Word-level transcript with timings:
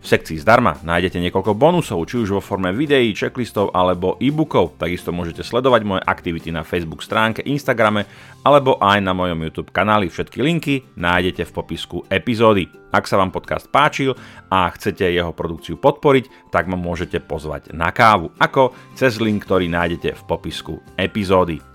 V 0.00 0.08
sekcii 0.08 0.40
zdarma 0.40 0.80
nájdete 0.80 1.20
niekoľko 1.20 1.52
bonusov, 1.52 2.00
či 2.08 2.24
už 2.24 2.32
vo 2.32 2.42
forme 2.42 2.72
videí, 2.72 3.12
checklistov 3.12 3.76
alebo 3.76 4.16
e-bookov. 4.16 4.80
Takisto 4.80 5.12
môžete 5.12 5.44
sledovať 5.44 5.84
moje 5.84 6.02
aktivity 6.08 6.48
na 6.48 6.64
Facebook 6.64 7.04
stránke, 7.04 7.44
Instagrame 7.44 8.08
alebo 8.40 8.80
aj 8.80 8.96
na 9.04 9.12
mojom 9.12 9.44
YouTube 9.44 9.68
kanáli. 9.68 10.08
Všetky 10.08 10.40
linky 10.40 10.74
nájdete 10.96 11.44
v 11.44 11.52
popisku 11.52 12.08
epizódy. 12.08 12.64
Ak 12.96 13.04
sa 13.04 13.20
vám 13.20 13.28
podcast 13.28 13.68
páčil 13.68 14.16
a 14.48 14.72
chcete 14.72 15.04
jeho 15.04 15.36
produkciu 15.36 15.76
podporiť, 15.76 16.48
tak 16.48 16.64
ma 16.64 16.80
môžete 16.80 17.20
pozvať 17.20 17.76
na 17.76 17.92
kávu, 17.92 18.32
ako 18.40 18.72
cez 18.96 19.20
link, 19.20 19.44
ktorý 19.44 19.68
nájdete 19.68 20.16
v 20.16 20.22
popisku 20.24 20.80
epizódy. 20.96 21.69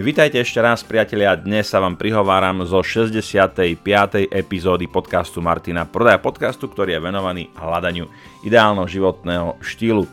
Vítajte 0.00 0.40
ešte 0.40 0.64
raz 0.64 0.80
priatelia, 0.80 1.36
dnes 1.36 1.68
sa 1.68 1.76
vám 1.76 1.92
prihováram 1.92 2.64
zo 2.64 2.80
65. 2.80 3.84
epizódy 4.32 4.88
podcastu 4.88 5.44
Martina 5.44 5.84
Prodaja 5.84 6.16
podcastu, 6.16 6.72
ktorý 6.72 6.96
je 6.96 7.04
venovaný 7.04 7.52
hľadaniu 7.52 8.08
ideálneho 8.40 8.88
životného 8.88 9.60
štýlu. 9.60 10.08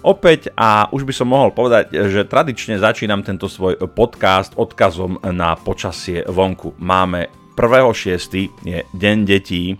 Opäť 0.00 0.48
a 0.56 0.88
už 0.88 1.04
by 1.04 1.12
som 1.12 1.28
mohol 1.28 1.52
povedať, 1.52 1.92
že 2.08 2.24
tradične 2.24 2.80
začínam 2.80 3.20
tento 3.20 3.44
svoj 3.44 3.76
podcast 3.92 4.56
odkazom 4.56 5.20
na 5.36 5.52
počasie 5.52 6.24
vonku. 6.24 6.80
Máme 6.80 7.28
1.6. 7.60 8.48
je 8.64 8.88
deň 8.88 9.16
detí 9.28 9.76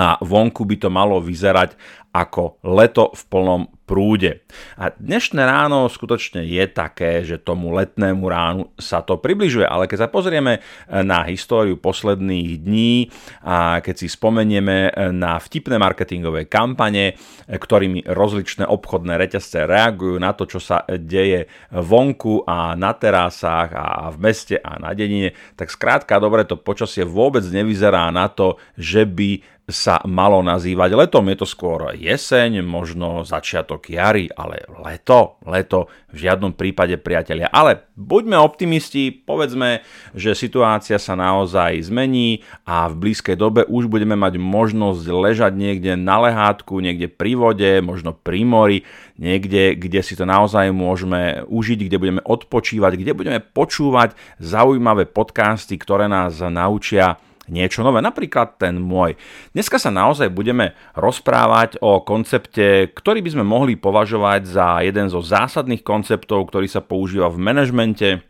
a 0.00 0.16
vonku 0.16 0.64
by 0.64 0.80
to 0.80 0.88
malo 0.88 1.20
vyzerať 1.20 1.76
ako 2.12 2.60
leto 2.60 3.08
v 3.16 3.22
plnom 3.32 3.62
prúde. 3.88 4.40
A 4.78 4.88
dnešné 4.94 5.42
ráno 5.42 5.84
skutočne 5.90 6.46
je 6.46 6.64
také, 6.70 7.26
že 7.26 7.36
tomu 7.36 7.74
letnému 7.76 8.24
ránu 8.24 8.72
sa 8.80 9.04
to 9.04 9.18
približuje, 9.20 9.66
ale 9.68 9.84
keď 9.84 10.06
sa 10.06 10.08
pozrieme 10.08 10.64
na 10.88 11.26
históriu 11.28 11.76
posledných 11.76 12.62
dní 12.62 13.12
a 13.44 13.84
keď 13.84 13.94
si 14.00 14.08
spomenieme 14.08 14.92
na 15.12 15.36
vtipné 15.36 15.76
marketingové 15.76 16.48
kampane, 16.48 17.20
ktorými 17.48 18.06
rozličné 18.06 18.64
obchodné 18.64 19.18
reťazce 19.18 19.68
reagujú 19.68 20.16
na 20.16 20.32
to, 20.32 20.48
čo 20.48 20.62
sa 20.62 20.88
deje 20.88 21.50
vonku 21.74 22.48
a 22.48 22.72
na 22.78 22.96
terasách 22.96 23.70
a 23.76 24.08
v 24.08 24.16
meste 24.20 24.56
a 24.56 24.78
na 24.78 24.96
dedine, 24.96 25.36
tak 25.58 25.68
skrátka 25.68 26.16
dobre 26.16 26.48
to 26.48 26.56
počasie 26.56 27.04
vôbec 27.04 27.44
nevyzerá 27.44 28.08
na 28.08 28.30
to, 28.30 28.56
že 28.78 29.04
by 29.04 29.42
sa 29.72 29.98
malo 30.04 30.44
nazývať 30.44 30.94
letom. 30.94 31.24
Je 31.32 31.36
to 31.40 31.48
skôr 31.48 31.96
jeseň, 31.96 32.60
možno 32.60 33.24
začiatok 33.24 33.88
jary, 33.88 34.28
ale 34.30 34.68
leto, 34.84 35.40
leto 35.48 35.88
v 36.12 36.28
žiadnom 36.28 36.52
prípade 36.52 37.00
priatelia. 37.00 37.48
Ale 37.48 37.88
buďme 37.96 38.36
optimisti, 38.36 39.10
povedzme, 39.10 39.80
že 40.12 40.36
situácia 40.36 41.00
sa 41.00 41.16
naozaj 41.16 41.88
zmení 41.88 42.44
a 42.68 42.86
v 42.92 43.08
blízkej 43.08 43.34
dobe 43.34 43.64
už 43.64 43.88
budeme 43.88 44.14
mať 44.14 44.36
možnosť 44.36 45.02
ležať 45.08 45.52
niekde 45.56 45.96
na 45.96 46.20
lehátku, 46.22 46.78
niekde 46.78 47.08
pri 47.08 47.32
vode, 47.34 47.72
možno 47.80 48.12
pri 48.12 48.44
mori, 48.44 48.78
niekde, 49.16 49.74
kde 49.74 50.00
si 50.04 50.14
to 50.14 50.28
naozaj 50.28 50.68
môžeme 50.70 51.48
užiť, 51.48 51.78
kde 51.88 51.96
budeme 51.96 52.22
odpočívať, 52.22 52.92
kde 53.00 53.12
budeme 53.16 53.40
počúvať 53.40 54.12
zaujímavé 54.36 55.08
podcasty, 55.08 55.80
ktoré 55.80 56.06
nás 56.06 56.38
naučia 56.44 57.16
niečo 57.50 57.82
nové, 57.82 57.98
napríklad 57.98 58.60
ten 58.60 58.78
môj. 58.78 59.18
Dneska 59.50 59.80
sa 59.82 59.90
naozaj 59.90 60.30
budeme 60.30 60.78
rozprávať 60.94 61.82
o 61.82 62.02
koncepte, 62.06 62.90
ktorý 62.94 63.18
by 63.24 63.30
sme 63.34 63.44
mohli 63.46 63.74
považovať 63.74 64.40
za 64.46 64.68
jeden 64.86 65.10
zo 65.10 65.18
zásadných 65.24 65.82
konceptov, 65.82 66.46
ktorý 66.46 66.70
sa 66.70 66.84
používa 66.84 67.26
v 67.26 67.42
manažmente, 67.42 68.22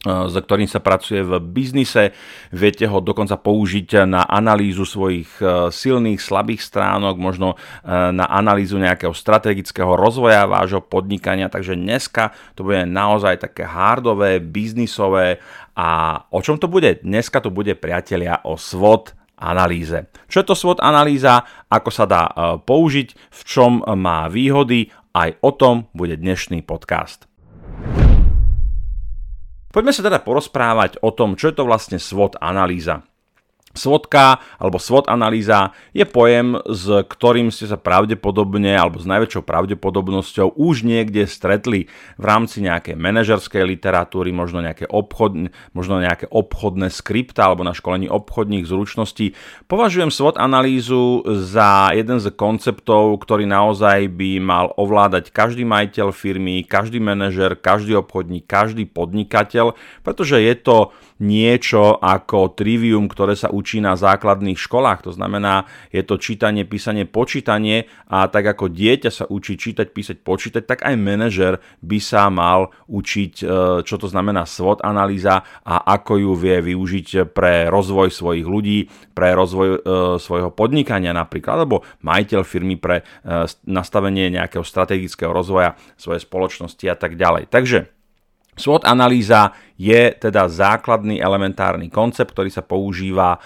s 0.00 0.32
ktorým 0.32 0.64
sa 0.64 0.80
pracuje 0.80 1.20
v 1.20 1.36
biznise. 1.44 2.16
Viete 2.56 2.88
ho 2.88 3.04
dokonca 3.04 3.36
použiť 3.36 4.08
na 4.08 4.24
analýzu 4.24 4.88
svojich 4.88 5.28
e, 5.44 5.68
silných, 5.68 6.16
slabých 6.16 6.64
stránok, 6.64 7.20
možno 7.20 7.52
e, 7.52 7.56
na 7.92 8.24
analýzu 8.24 8.80
nejakého 8.80 9.12
strategického 9.12 9.92
rozvoja 10.00 10.48
vášho 10.48 10.80
podnikania. 10.80 11.52
Takže 11.52 11.76
dneska 11.76 12.32
to 12.56 12.64
bude 12.64 12.88
naozaj 12.88 13.44
také 13.44 13.68
hardové, 13.68 14.40
biznisové. 14.40 15.44
A 15.76 16.18
o 16.30 16.38
čom 16.42 16.58
to 16.58 16.66
bude? 16.66 17.02
Dneska 17.02 17.38
to 17.38 17.50
bude, 17.50 17.74
priatelia, 17.78 18.42
o 18.42 18.58
SWOT 18.58 19.14
analýze. 19.40 20.10
Čo 20.28 20.36
je 20.42 20.46
to 20.46 20.54
SWOT 20.54 20.78
analýza, 20.84 21.42
ako 21.72 21.90
sa 21.90 22.04
dá 22.04 22.22
e, 22.28 22.32
použiť, 22.60 23.08
v 23.14 23.40
čom 23.48 23.80
má 23.96 24.28
výhody, 24.28 24.92
aj 25.16 25.40
o 25.42 25.50
tom 25.50 25.90
bude 25.96 26.14
dnešný 26.20 26.62
podcast. 26.62 27.26
Poďme 29.70 29.94
sa 29.94 30.02
teda 30.02 30.18
porozprávať 30.18 30.98
o 30.98 31.14
tom, 31.14 31.38
čo 31.38 31.50
je 31.50 31.54
to 31.54 31.64
vlastne 31.66 32.02
SWOT 32.02 32.42
analýza. 32.42 33.06
SWOTka 33.70 34.42
alebo 34.58 34.82
SWOT 34.82 35.06
analýza 35.06 35.70
je 35.94 36.02
pojem, 36.02 36.58
s 36.66 36.90
ktorým 37.06 37.54
ste 37.54 37.70
sa 37.70 37.78
pravdepodobne 37.78 38.74
alebo 38.74 38.98
s 38.98 39.06
najväčšou 39.06 39.46
pravdepodobnosťou 39.46 40.58
už 40.58 40.82
niekde 40.82 41.22
stretli 41.30 41.86
v 42.18 42.24
rámci 42.26 42.66
nejakej 42.66 42.98
manažerskej 42.98 43.62
literatúry, 43.62 44.34
možno 44.34 44.58
nejaké, 44.58 44.90
obchod, 44.90 45.54
možno 45.70 46.02
nejaké 46.02 46.26
obchodné 46.26 46.90
skripta 46.90 47.46
alebo 47.46 47.62
na 47.62 47.70
školení 47.70 48.10
obchodných 48.10 48.66
zručností. 48.66 49.38
Považujem 49.70 50.10
SWOT 50.10 50.42
analýzu 50.42 51.22
za 51.46 51.94
jeden 51.94 52.18
z 52.18 52.34
konceptov, 52.34 53.22
ktorý 53.22 53.46
naozaj 53.46 54.10
by 54.10 54.42
mal 54.42 54.74
ovládať 54.74 55.30
každý 55.30 55.62
majiteľ 55.62 56.10
firmy, 56.10 56.66
každý 56.66 56.98
manažer, 56.98 57.54
každý 57.54 57.94
obchodník, 58.02 58.50
každý 58.50 58.90
podnikateľ, 58.90 59.78
pretože 60.02 60.42
je 60.42 60.54
to 60.58 60.90
niečo 61.20 62.00
ako 62.00 62.56
trivium, 62.56 63.06
ktoré 63.06 63.36
sa 63.36 63.52
učí 63.52 63.78
na 63.78 63.94
základných 63.94 64.56
školách. 64.56 65.04
To 65.04 65.12
znamená, 65.12 65.68
je 65.92 66.00
to 66.00 66.16
čítanie, 66.16 66.64
písanie, 66.64 67.04
počítanie 67.04 67.86
a 68.08 68.26
tak 68.32 68.56
ako 68.56 68.72
dieťa 68.72 69.10
sa 69.12 69.24
učí 69.28 69.60
čítať, 69.60 69.92
písať, 69.92 70.16
počítať, 70.24 70.62
tak 70.64 70.80
aj 70.88 70.96
manažer 70.96 71.60
by 71.84 71.98
sa 72.00 72.32
mal 72.32 72.72
učiť, 72.88 73.32
e, 73.44 73.44
čo 73.84 73.96
to 74.00 74.08
znamená 74.08 74.48
SWOT 74.48 74.80
analýza 74.80 75.44
a 75.60 75.84
ako 75.92 76.16
ju 76.16 76.32
vie 76.32 76.58
využiť 76.72 77.36
pre 77.36 77.68
rozvoj 77.68 78.08
svojich 78.08 78.48
ľudí, 78.48 78.88
pre 79.12 79.36
rozvoj 79.36 79.68
e, 79.68 79.78
svojho 80.16 80.50
podnikania 80.56 81.12
napríklad, 81.12 81.68
alebo 81.68 81.84
majiteľ 82.00 82.40
firmy 82.48 82.80
pre 82.80 83.04
e, 83.04 83.44
nastavenie 83.68 84.32
nejakého 84.32 84.64
strategického 84.64 85.30
rozvoja 85.30 85.76
svojej 86.00 86.24
spoločnosti 86.24 86.84
a 86.88 86.96
tak 86.96 87.20
ďalej. 87.20 87.52
Takže 87.52 87.99
SWOT 88.58 88.84
analýza 88.84 89.54
je 89.80 90.12
teda 90.12 90.50
základný 90.50 91.16
elementárny 91.22 91.88
koncept, 91.88 92.36
ktorý 92.36 92.52
sa 92.52 92.60
používa 92.60 93.36
e, 93.36 93.38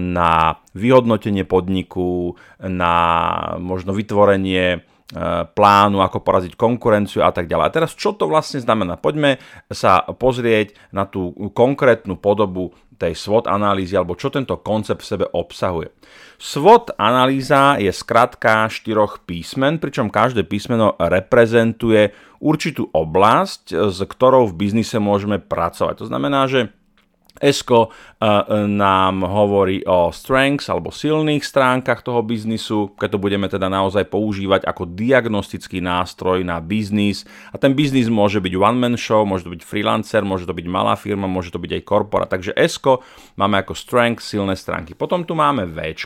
na 0.00 0.56
vyhodnotenie 0.72 1.44
podniku, 1.44 2.32
na 2.64 2.94
možno 3.60 3.92
vytvorenie 3.92 4.64
e, 4.72 4.78
plánu, 5.44 6.00
ako 6.00 6.24
poraziť 6.24 6.56
konkurenciu 6.56 7.20
a 7.20 7.36
tak 7.36 7.52
ďalej. 7.52 7.64
A 7.68 7.74
teraz 7.76 7.92
čo 7.92 8.16
to 8.16 8.24
vlastne 8.32 8.64
znamená? 8.64 8.96
Poďme 8.96 9.36
sa 9.68 10.00
pozrieť 10.08 10.72
na 10.88 11.04
tú 11.04 11.36
konkrétnu 11.52 12.16
podobu 12.16 12.72
tej 12.98 13.14
SWOT 13.14 13.46
analýzy 13.46 13.94
alebo 13.94 14.18
čo 14.18 14.28
tento 14.28 14.58
koncept 14.58 15.06
v 15.06 15.10
sebe 15.14 15.26
obsahuje. 15.30 15.94
SWOT 16.38 16.98
analýza 16.98 17.78
je 17.78 17.90
skratka 17.94 18.66
štyroch 18.66 19.22
písmen, 19.26 19.78
pričom 19.78 20.10
každé 20.10 20.46
písmeno 20.46 20.98
reprezentuje 20.98 22.14
určitú 22.38 22.90
oblasť, 22.90 23.90
s 23.90 23.98
ktorou 24.02 24.50
v 24.50 24.58
biznise 24.66 24.98
môžeme 25.02 25.42
pracovať. 25.42 26.02
To 26.02 26.06
znamená, 26.06 26.46
že 26.46 26.70
ESCO 27.42 27.90
eh, 27.90 28.66
nám 28.66 29.26
hovorí 29.26 29.82
o 29.86 30.14
strengths 30.14 30.70
alebo 30.70 30.94
silných 30.94 31.42
stránkach 31.42 32.06
toho 32.06 32.22
biznisu, 32.22 32.94
keď 32.94 33.16
to 33.16 33.18
budeme 33.18 33.46
teda 33.50 33.66
naozaj 33.66 34.06
používať 34.06 34.66
ako 34.66 34.86
diagnostický 34.94 35.82
nástroj 35.82 36.46
na 36.46 36.62
biznis. 36.62 37.26
A 37.50 37.58
ten 37.58 37.74
biznis 37.74 38.06
môže 38.06 38.38
byť 38.38 38.54
one-man 38.54 38.96
show, 38.98 39.26
môže 39.26 39.46
to 39.46 39.54
byť 39.54 39.62
freelancer, 39.66 40.22
môže 40.22 40.46
to 40.46 40.54
byť 40.54 40.66
malá 40.70 40.94
firma, 40.94 41.26
môže 41.26 41.50
to 41.50 41.58
byť 41.58 41.78
aj 41.78 41.82
korpora. 41.82 42.30
Takže 42.30 42.54
ESCO 42.54 43.02
máme 43.34 43.60
ako 43.60 43.74
strength, 43.74 44.22
silné 44.22 44.54
stránky. 44.54 44.94
Potom 44.94 45.26
tu 45.26 45.34
máme 45.34 45.66
V, 45.66 45.98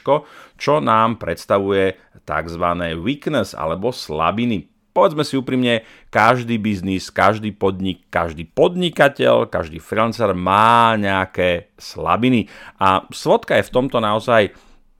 čo 0.56 0.78
nám 0.80 1.20
predstavuje 1.20 1.98
tzv. 2.22 2.64
weakness 3.02 3.52
alebo 3.52 3.90
slabiny 3.90 4.71
povedzme 4.92 5.24
si 5.24 5.40
úprimne, 5.40 5.82
každý 6.12 6.60
biznis, 6.60 7.08
každý 7.08 7.52
podnik, 7.52 8.04
každý 8.12 8.44
podnikateľ, 8.48 9.48
každý 9.48 9.80
freelancer 9.80 10.36
má 10.36 10.94
nejaké 11.00 11.72
slabiny. 11.80 12.46
A 12.78 13.08
Svotka 13.10 13.58
je 13.58 13.66
v 13.66 13.74
tomto 13.74 13.98
naozaj 13.98 14.52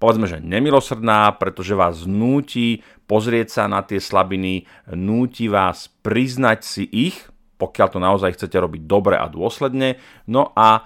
povedzme, 0.02 0.26
že 0.26 0.42
nemilosrdná, 0.42 1.38
pretože 1.38 1.78
vás 1.78 2.02
núti 2.10 2.82
pozrieť 3.06 3.62
sa 3.62 3.64
na 3.70 3.86
tie 3.86 4.02
slabiny, 4.02 4.66
núti 4.98 5.46
vás 5.46 5.86
priznať 6.02 6.58
si 6.66 6.84
ich, 6.90 7.30
pokiaľ 7.62 7.88
to 7.92 8.02
naozaj 8.02 8.34
chcete 8.34 8.58
robiť 8.58 8.82
dobre 8.82 9.14
a 9.14 9.30
dôsledne. 9.30 10.02
No 10.26 10.50
a 10.58 10.82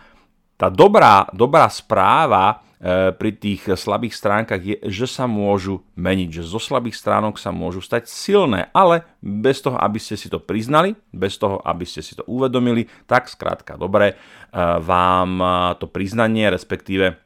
tá 0.61 0.69
dobrá, 0.69 1.25
dobrá 1.32 1.73
správa 1.73 2.65
pri 3.17 3.31
tých 3.32 3.73
slabých 3.73 4.12
stránkach 4.12 4.61
je, 4.61 4.76
že 4.84 5.08
sa 5.08 5.25
môžu 5.25 5.81
meniť, 5.96 6.28
že 6.28 6.43
zo 6.44 6.61
slabých 6.61 7.00
stránok 7.00 7.40
sa 7.40 7.49
môžu 7.49 7.81
stať 7.81 8.05
silné, 8.05 8.69
ale 8.76 9.08
bez 9.25 9.64
toho, 9.64 9.81
aby 9.81 9.96
ste 9.96 10.12
si 10.12 10.28
to 10.28 10.37
priznali, 10.37 10.93
bez 11.08 11.40
toho, 11.40 11.56
aby 11.64 11.88
ste 11.88 12.05
si 12.05 12.12
to 12.12 12.23
uvedomili, 12.28 12.84
tak 13.08 13.32
skrátka 13.32 13.81
dobre, 13.81 14.12
e, 14.12 14.14
vám 14.84 15.40
to 15.81 15.88
priznanie, 15.88 16.52
respektíve 16.52 17.17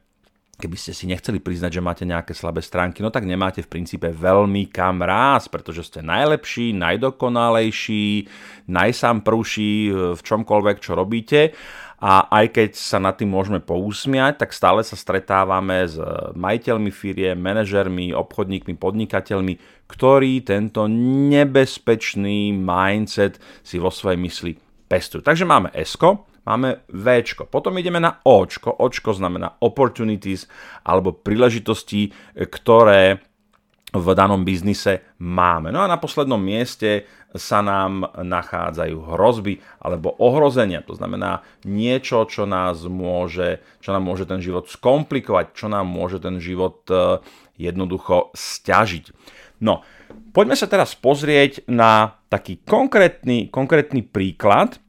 keby 0.60 0.76
ste 0.76 0.92
si 0.92 1.08
nechceli 1.08 1.40
priznať, 1.40 1.80
že 1.80 1.82
máte 1.82 2.04
nejaké 2.04 2.36
slabé 2.36 2.60
stránky, 2.60 3.00
no 3.00 3.08
tak 3.08 3.24
nemáte 3.24 3.64
v 3.64 3.72
princípe 3.72 4.12
veľmi 4.12 4.68
kam 4.68 5.00
rásť, 5.00 5.48
pretože 5.48 5.88
ste 5.88 6.04
najlepší, 6.04 6.76
najdokonalejší, 6.76 8.28
najsamprúší 8.68 9.72
v 10.14 10.20
čomkoľvek, 10.20 10.76
čo 10.84 10.92
robíte. 10.92 11.56
A 12.00 12.24
aj 12.32 12.56
keď 12.56 12.70
sa 12.80 12.96
nad 12.96 13.12
tým 13.20 13.28
môžeme 13.28 13.60
pousmiať, 13.60 14.40
tak 14.40 14.56
stále 14.56 14.80
sa 14.80 14.96
stretávame 14.96 15.84
s 15.84 16.00
majiteľmi 16.32 16.88
firie, 16.88 17.36
manažermi, 17.36 18.16
obchodníkmi, 18.16 18.72
podnikateľmi, 18.80 19.84
ktorí 19.84 20.40
tento 20.40 20.88
nebezpečný 21.28 22.56
mindset 22.56 23.36
si 23.60 23.76
vo 23.76 23.92
svojej 23.92 24.16
mysli 24.16 24.52
pestujú. 24.88 25.20
Takže 25.20 25.44
máme 25.44 25.68
ESCO, 25.76 26.24
máme 26.48 26.88
V. 26.88 27.06
Potom 27.52 27.76
ideme 27.76 28.00
na 28.00 28.16
O. 28.24 28.48
Očko 28.48 29.10
znamená 29.12 29.60
opportunities 29.60 30.48
alebo 30.88 31.12
príležitosti, 31.12 32.16
ktoré 32.32 33.29
v 33.90 34.06
danom 34.14 34.46
biznise 34.46 35.02
máme. 35.18 35.74
No 35.74 35.82
a 35.82 35.90
na 35.90 35.98
poslednom 35.98 36.38
mieste 36.38 37.10
sa 37.34 37.62
nám 37.62 38.06
nachádzajú 38.14 38.96
hrozby 39.14 39.58
alebo 39.82 40.14
ohrozenia. 40.18 40.82
To 40.86 40.94
znamená 40.94 41.42
niečo, 41.66 42.26
čo 42.26 42.46
nás 42.46 42.86
môže, 42.86 43.62
čo 43.82 43.90
nám 43.90 44.06
môže 44.06 44.26
ten 44.26 44.38
život 44.38 44.70
skomplikovať, 44.70 45.54
čo 45.54 45.66
nám 45.66 45.90
môže 45.90 46.22
ten 46.22 46.38
život 46.38 46.86
e, 46.90 47.18
jednoducho 47.58 48.34
stiažiť. 48.34 49.04
No, 49.62 49.82
poďme 50.32 50.54
sa 50.54 50.70
teraz 50.70 50.94
pozrieť 50.94 51.66
na 51.68 52.18
taký 52.30 52.62
konkrétny, 52.62 53.52
konkrétny 53.52 54.06
príklad, 54.06 54.80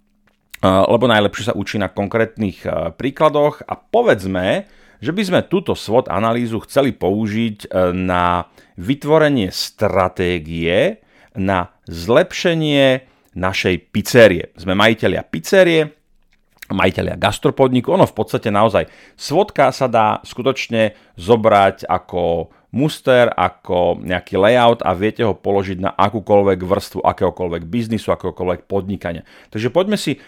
lebo 0.61 1.09
najlepšie 1.09 1.51
sa 1.51 1.57
učí 1.57 1.81
na 1.81 1.89
konkrétnych 1.89 2.63
príkladoch 2.95 3.65
a 3.65 3.73
povedzme, 3.75 4.69
že 5.01 5.11
by 5.11 5.21
sme 5.25 5.39
túto 5.49 5.73
SWOT 5.73 6.07
analýzu 6.07 6.61
chceli 6.63 6.93
použiť 6.93 7.65
e, 7.65 7.67
na 7.91 8.45
vytvorenie 8.77 9.49
stratégie 9.49 11.01
na 11.33 11.73
zlepšenie 11.89 13.07
našej 13.33 13.75
pizzerie. 13.89 14.53
Sme 14.55 14.77
majiteľia 14.77 15.25
pizzerie, 15.25 15.89
majiteľia 16.71 17.19
gastropodniku. 17.19 17.91
Ono 17.91 18.07
v 18.07 18.15
podstate 18.15 18.53
naozaj 18.53 18.87
SWOTka 19.17 19.73
sa 19.75 19.87
dá 19.89 20.19
skutočne 20.23 20.95
zobrať 21.19 21.87
ako 21.87 22.51
muster 22.71 23.27
ako 23.35 23.99
nejaký 23.99 24.39
layout 24.39 24.79
a 24.79 24.95
viete 24.95 25.27
ho 25.27 25.35
položiť 25.35 25.83
na 25.83 25.91
akúkoľvek 25.91 26.59
vrstvu 26.63 26.99
akéhokoľvek 27.03 27.67
biznisu, 27.67 28.15
akéhokoľvek 28.15 28.63
podnikania. 28.63 29.27
Takže 29.51 29.67
poďme 29.75 29.99
si 29.99 30.15
e, 30.15 30.19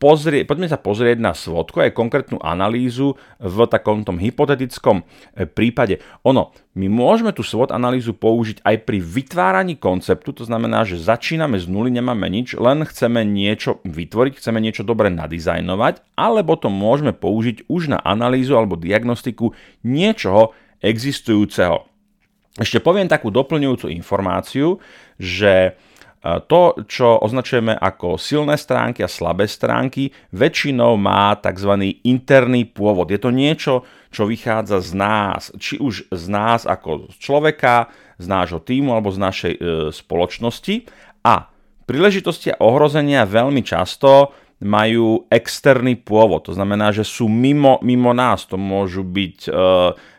pozrie, 0.00 0.48
poďme 0.48 0.72
sa 0.72 0.80
pozrieť 0.80 1.20
na 1.20 1.36
svodku 1.36 1.84
aj 1.84 1.92
konkrétnu 1.92 2.40
analýzu 2.40 3.20
v 3.36 3.56
takom 3.68 4.00
tom 4.00 4.16
hypotetickom 4.16 5.04
e, 5.36 5.44
prípade. 5.44 6.00
Ono, 6.24 6.56
my 6.72 6.86
môžeme 6.88 7.36
tú 7.36 7.44
SWOT 7.44 7.68
analýzu 7.68 8.16
použiť 8.16 8.64
aj 8.64 8.76
pri 8.88 8.98
vytváraní 9.04 9.76
konceptu, 9.76 10.32
to 10.32 10.48
znamená, 10.48 10.88
že 10.88 10.96
začíname 10.96 11.60
z 11.60 11.68
nuly, 11.68 11.92
nemáme 11.92 12.32
nič, 12.32 12.56
len 12.56 12.88
chceme 12.88 13.20
niečo 13.28 13.84
vytvoriť, 13.84 14.40
chceme 14.40 14.56
niečo 14.56 14.88
dobre 14.88 15.12
nadizajnovať, 15.12 16.16
alebo 16.16 16.56
to 16.56 16.72
môžeme 16.72 17.12
použiť 17.12 17.68
už 17.68 17.92
na 17.92 18.00
analýzu 18.00 18.56
alebo 18.56 18.80
diagnostiku 18.80 19.52
niečoho, 19.84 20.56
existujúceho. 20.80 21.84
Ešte 22.56 22.82
poviem 22.82 23.06
takú 23.06 23.28
doplňujúcu 23.30 23.92
informáciu, 23.94 24.80
že 25.20 25.76
to, 26.20 26.76
čo 26.84 27.16
označujeme 27.16 27.72
ako 27.72 28.20
silné 28.20 28.60
stránky 28.60 29.00
a 29.00 29.08
slabé 29.08 29.48
stránky, 29.48 30.12
väčšinou 30.36 31.00
má 31.00 31.32
tzv. 31.40 31.96
interný 32.04 32.68
pôvod. 32.68 33.08
Je 33.08 33.16
to 33.16 33.32
niečo, 33.32 33.88
čo 34.12 34.28
vychádza 34.28 34.84
z 34.84 34.90
nás, 35.00 35.42
či 35.56 35.80
už 35.80 36.12
z 36.12 36.24
nás 36.28 36.68
ako 36.68 37.08
z 37.08 37.16
človeka, 37.16 37.88
z 38.20 38.26
nášho 38.28 38.60
týmu 38.60 38.92
alebo 38.92 39.08
z 39.08 39.18
našej 39.18 39.54
e, 39.56 39.60
spoločnosti. 39.96 40.84
A 41.24 41.48
príležitosti 41.88 42.52
a 42.52 42.60
ohrozenia 42.60 43.24
veľmi 43.24 43.64
často 43.64 44.36
majú 44.60 45.24
externý 45.32 45.96
pôvod, 46.04 46.44
to 46.44 46.52
znamená, 46.52 46.92
že 46.92 47.00
sú 47.00 47.32
mimo, 47.32 47.80
mimo 47.80 48.12
nás. 48.12 48.44
To 48.44 48.60
môžu 48.60 49.00
byť 49.00 49.48
e, 49.48 49.50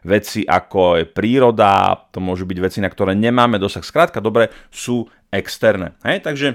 veci 0.01 0.41
ako 0.41 0.97
je 0.97 1.05
príroda, 1.05 1.93
to 2.09 2.17
môžu 2.17 2.49
byť 2.49 2.57
veci, 2.57 2.79
na 2.81 2.89
ktoré 2.89 3.13
nemáme 3.13 3.61
dosah. 3.61 3.85
Skrátka, 3.85 4.17
dobre, 4.17 4.49
sú 4.73 5.05
externé. 5.31 5.95
Hej? 6.03 6.21
Takže 6.27 6.47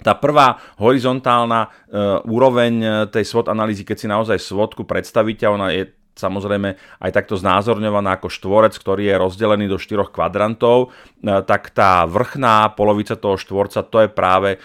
tá 0.00 0.14
prvá 0.14 0.62
horizontálna 0.78 1.66
e, 1.66 1.68
úroveň 2.26 2.74
e, 2.78 2.88
tej 3.10 3.24
SWOT 3.26 3.50
analýzy, 3.50 3.82
keď 3.82 3.96
si 3.98 4.06
naozaj 4.06 4.38
SWOTku 4.38 4.86
predstavíte, 4.86 5.44
ona 5.46 5.74
je 5.74 5.90
samozrejme 6.18 6.74
aj 6.98 7.10
takto 7.14 7.38
znázorňovaná 7.38 8.18
ako 8.18 8.26
štvorec, 8.26 8.74
ktorý 8.74 9.06
je 9.06 9.22
rozdelený 9.22 9.70
do 9.70 9.78
štyroch 9.78 10.10
kvadrantov, 10.10 10.90
e, 11.22 11.34
tak 11.46 11.70
tá 11.70 12.02
vrchná 12.10 12.74
polovica 12.74 13.14
toho 13.14 13.38
štvorca 13.38 13.86
to 13.86 14.06
je 14.06 14.10
práve 14.10 14.50
e, 14.54 14.58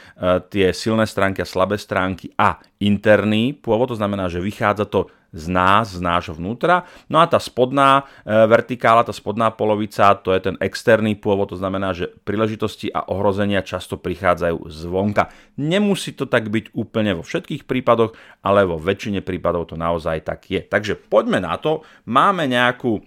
tie 0.50 0.74
silné 0.74 1.06
stránky 1.06 1.46
a 1.46 1.48
slabé 1.48 1.78
stránky 1.78 2.34
a 2.38 2.58
interný 2.82 3.54
pôvod, 3.54 3.94
to 3.94 4.00
znamená, 4.02 4.28
že 4.28 4.42
vychádza 4.42 4.90
to 4.90 5.14
z 5.34 5.46
nás, 5.50 5.90
z 5.90 6.00
nášho 6.00 6.38
vnútra. 6.38 6.86
No 7.10 7.18
a 7.18 7.26
tá 7.26 7.42
spodná 7.42 8.06
e, 8.22 8.46
vertikála, 8.46 9.04
tá 9.04 9.12
spodná 9.12 9.50
polovica, 9.50 10.14
to 10.22 10.30
je 10.32 10.54
ten 10.54 10.56
externý 10.62 11.18
pôvod, 11.18 11.50
to 11.50 11.58
znamená, 11.58 11.92
že 11.98 12.14
príležitosti 12.24 12.94
a 12.94 13.04
ohrozenia 13.10 13.66
často 13.66 13.98
prichádzajú 13.98 14.70
zvonka. 14.70 15.34
Nemusí 15.58 16.14
to 16.14 16.30
tak 16.30 16.54
byť 16.54 16.78
úplne 16.78 17.18
vo 17.18 17.26
všetkých 17.26 17.66
prípadoch, 17.66 18.14
ale 18.46 18.70
vo 18.70 18.78
väčšine 18.78 19.26
prípadov 19.26 19.74
to 19.74 19.76
naozaj 19.76 20.22
tak 20.22 20.46
je. 20.48 20.62
Takže 20.62 20.96
poďme 21.10 21.42
na 21.42 21.58
to. 21.58 21.82
Máme 22.06 22.46
nejakú 22.46 23.02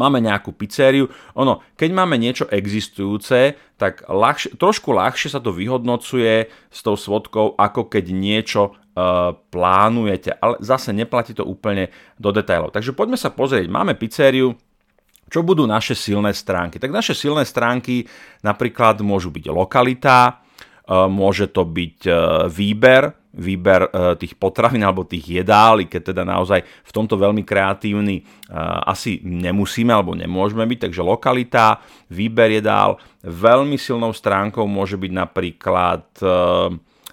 máme 0.00 0.24
nejakú 0.24 0.56
pizzériu. 0.56 1.08
Ono, 1.36 1.60
keď 1.76 1.90
máme 1.92 2.16
niečo 2.16 2.48
existujúce, 2.48 3.56
tak 3.76 4.06
ľahšie, 4.08 4.56
trošku 4.56 4.92
ľahšie 4.92 5.32
sa 5.32 5.40
to 5.40 5.52
vyhodnocuje 5.52 6.48
s 6.48 6.78
tou 6.80 6.96
svodkou, 6.96 7.56
ako 7.58 7.92
keď 7.92 8.04
niečo 8.12 8.62
uh, 8.72 9.36
plánujete. 9.52 10.36
Ale 10.38 10.60
zase 10.64 10.96
neplatí 10.96 11.36
to 11.36 11.44
úplne 11.44 11.92
do 12.16 12.32
detailov. 12.32 12.72
Takže 12.72 12.96
poďme 12.96 13.20
sa 13.20 13.32
pozrieť. 13.32 13.68
Máme 13.68 13.98
pizzériu, 13.98 14.56
čo 15.32 15.40
budú 15.40 15.64
naše 15.64 15.96
silné 15.96 16.36
stránky? 16.36 16.76
Tak 16.76 16.92
naše 16.92 17.16
silné 17.16 17.48
stránky 17.48 18.04
napríklad 18.44 19.00
môžu 19.00 19.32
byť 19.32 19.48
lokalita, 19.48 20.41
môže 21.08 21.48
to 21.50 21.64
byť 21.64 21.98
uh, 22.06 22.16
výber, 22.48 23.12
výber 23.32 23.88
tých 24.20 24.36
potravín 24.36 24.84
alebo 24.84 25.08
tých 25.08 25.40
jedál, 25.40 25.80
keď 25.88 26.12
teda 26.12 26.20
naozaj 26.20 26.68
v 26.68 26.92
tomto 26.92 27.16
veľmi 27.16 27.40
kreatívny 27.48 28.20
asi 28.84 29.24
nemusíme 29.24 29.88
alebo 29.88 30.12
nemôžeme 30.12 30.60
byť, 30.68 30.92
takže 30.92 31.00
lokalita, 31.00 31.80
výber 32.12 32.60
jedál, 32.60 33.00
veľmi 33.24 33.80
silnou 33.80 34.12
stránkou 34.12 34.68
môže 34.68 35.00
byť 35.00 35.12
napríklad 35.16 36.04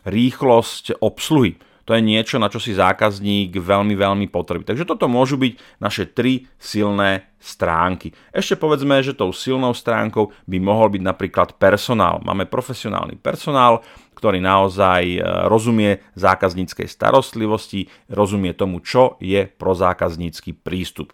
rýchlosť 0.04 1.00
obsluhy 1.00 1.56
to 1.90 1.98
je 1.98 2.06
niečo, 2.06 2.38
na 2.38 2.54
čo 2.54 2.62
si 2.62 2.78
zákazník 2.78 3.58
veľmi, 3.58 3.98
veľmi 3.98 4.30
potrebí. 4.30 4.62
Takže 4.62 4.86
toto 4.86 5.10
môžu 5.10 5.42
byť 5.42 5.82
naše 5.82 6.06
tri 6.06 6.46
silné 6.62 7.34
stránky. 7.42 8.14
Ešte 8.30 8.62
povedzme, 8.62 9.02
že 9.02 9.18
tou 9.18 9.34
silnou 9.34 9.74
stránkou 9.74 10.30
by 10.46 10.58
mohol 10.62 10.94
byť 10.94 11.02
napríklad 11.02 11.58
personál. 11.58 12.22
Máme 12.22 12.46
profesionálny 12.46 13.18
personál, 13.18 13.82
ktorý 14.14 14.38
naozaj 14.38 15.02
e, 15.02 15.20
rozumie 15.50 16.06
zákazníckej 16.14 16.86
starostlivosti, 16.86 17.90
rozumie 18.06 18.54
tomu, 18.54 18.86
čo 18.86 19.18
je 19.18 19.50
prozákaznícky 19.50 20.54
prístup. 20.54 21.10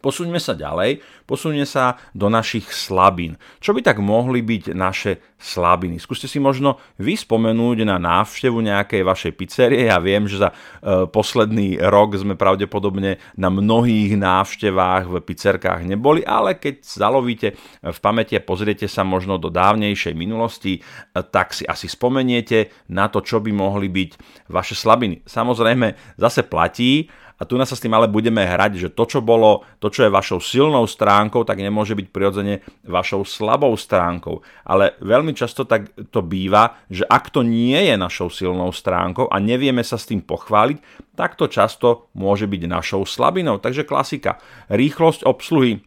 Posuňme 0.00 0.40
sa 0.40 0.56
ďalej, 0.56 1.04
posuňme 1.28 1.68
sa 1.68 2.00
do 2.16 2.32
našich 2.32 2.72
slabín. 2.72 3.36
Čo 3.60 3.76
by 3.76 3.84
tak 3.84 4.00
mohli 4.00 4.40
byť 4.40 4.72
naše 4.72 5.20
slabiny? 5.36 6.00
Skúste 6.00 6.24
si 6.24 6.40
možno 6.40 6.80
vy 6.96 7.20
spomenúť 7.20 7.84
na 7.84 8.00
návštevu 8.00 8.64
nejakej 8.64 9.04
vašej 9.04 9.32
pizzerie. 9.36 9.92
Ja 9.92 10.00
viem, 10.00 10.24
že 10.24 10.40
za 10.40 10.50
e, 10.50 11.04
posledný 11.04 11.76
rok 11.84 12.16
sme 12.16 12.32
pravdepodobne 12.32 13.20
na 13.36 13.52
mnohých 13.52 14.16
návštevách 14.16 15.04
v 15.12 15.14
pizzerkách 15.20 15.84
neboli, 15.84 16.24
ale 16.24 16.56
keď 16.56 16.80
zalovíte 16.80 17.60
v 17.84 17.98
pamäti 18.00 18.40
a 18.40 18.44
pozriete 18.44 18.88
sa 18.88 19.04
možno 19.04 19.36
do 19.36 19.52
dávnejšej 19.52 20.16
minulosti, 20.16 20.80
e, 20.80 21.20
tak 21.20 21.52
si 21.52 21.68
asi 21.68 21.92
spomeniete 21.92 22.72
na 22.88 23.12
to, 23.12 23.20
čo 23.20 23.44
by 23.44 23.52
mohli 23.52 23.92
byť 23.92 24.10
vaše 24.48 24.72
slabiny. 24.72 25.28
Samozrejme, 25.28 26.16
zase 26.16 26.48
platí, 26.48 27.12
A 27.40 27.48
tu 27.48 27.56
sa 27.56 27.72
s 27.72 27.80
tým 27.80 27.96
ale 27.96 28.04
budeme 28.04 28.44
hrať, 28.44 28.72
že 28.76 28.88
to, 28.92 29.08
čo 29.08 29.24
bolo, 29.24 29.64
to, 29.80 29.88
čo 29.88 30.04
je 30.04 30.12
vašou 30.12 30.44
silnou 30.44 30.84
stránkou, 30.84 31.48
tak 31.48 31.56
nemôže 31.56 31.96
byť 31.96 32.06
prirodzene 32.12 32.60
vašou 32.84 33.24
slabou 33.24 33.72
stránkou. 33.80 34.44
Ale 34.68 35.00
veľmi 35.00 35.32
často 35.32 35.64
tak 35.64 35.88
to 36.12 36.20
býva, 36.20 36.76
že 36.92 37.08
ak 37.08 37.32
to 37.32 37.40
nie 37.40 37.80
je 37.80 37.96
našou 37.96 38.28
silnou 38.28 38.68
stránkou 38.76 39.32
a 39.32 39.40
nevieme 39.40 39.80
sa 39.80 39.96
s 39.96 40.04
tým 40.04 40.20
pochváliť, 40.20 40.78
tak 41.16 41.40
to 41.40 41.48
často 41.48 42.12
môže 42.12 42.44
byť 42.44 42.62
našou 42.68 43.08
slabinou. 43.08 43.56
Takže 43.56 43.88
klasika. 43.88 44.36
Rýchlosť 44.68 45.24
obsluhy, 45.24 45.80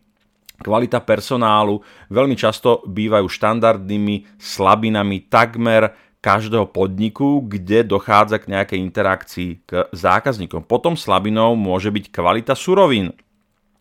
kvalita 0.63 1.03
personálu 1.03 1.83
veľmi 2.07 2.39
často 2.39 2.81
bývajú 2.87 3.27
štandardnými 3.27 4.39
slabinami 4.39 5.27
takmer 5.27 5.91
každého 6.23 6.71
podniku, 6.71 7.43
kde 7.43 7.83
dochádza 7.83 8.39
k 8.39 8.55
nejakej 8.55 8.79
interakcii 8.79 9.49
k 9.67 9.91
zákazníkom. 9.91 10.63
Potom 10.63 10.95
slabinou 10.95 11.59
môže 11.59 11.91
byť 11.91 12.15
kvalita 12.15 12.55
surovín. 12.55 13.11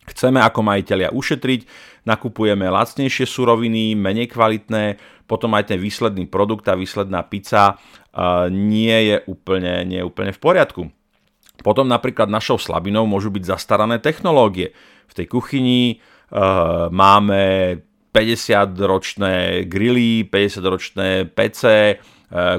Chceme 0.03 0.43
ako 0.43 0.67
majiteľia 0.67 1.15
ušetriť, 1.15 1.63
nakupujeme 2.03 2.67
lacnejšie 2.67 3.23
suroviny, 3.23 3.95
menej 3.95 4.27
kvalitné, 4.27 4.99
potom 5.23 5.55
aj 5.55 5.71
ten 5.71 5.79
výsledný 5.79 6.27
produkt 6.27 6.67
a 6.67 6.75
výsledná 6.75 7.23
pizza 7.23 7.79
uh, 7.79 8.51
nie, 8.51 8.91
je 8.91 9.17
úplne, 9.31 9.87
nie 9.87 10.03
je 10.03 10.07
úplne 10.07 10.35
v 10.35 10.43
poriadku. 10.43 10.91
Potom 11.63 11.87
napríklad 11.87 12.27
našou 12.27 12.59
slabinou 12.59 13.07
môžu 13.07 13.31
byť 13.31 13.55
zastarané 13.55 14.03
technológie. 14.03 14.75
V 15.07 15.13
tej 15.15 15.31
kuchyni 15.31 16.03
uh, 16.35 16.91
máme 16.91 17.79
50-ročné 18.13 19.65
grily, 19.71 20.27
50-ročné 20.27 21.31
PC, 21.31 21.95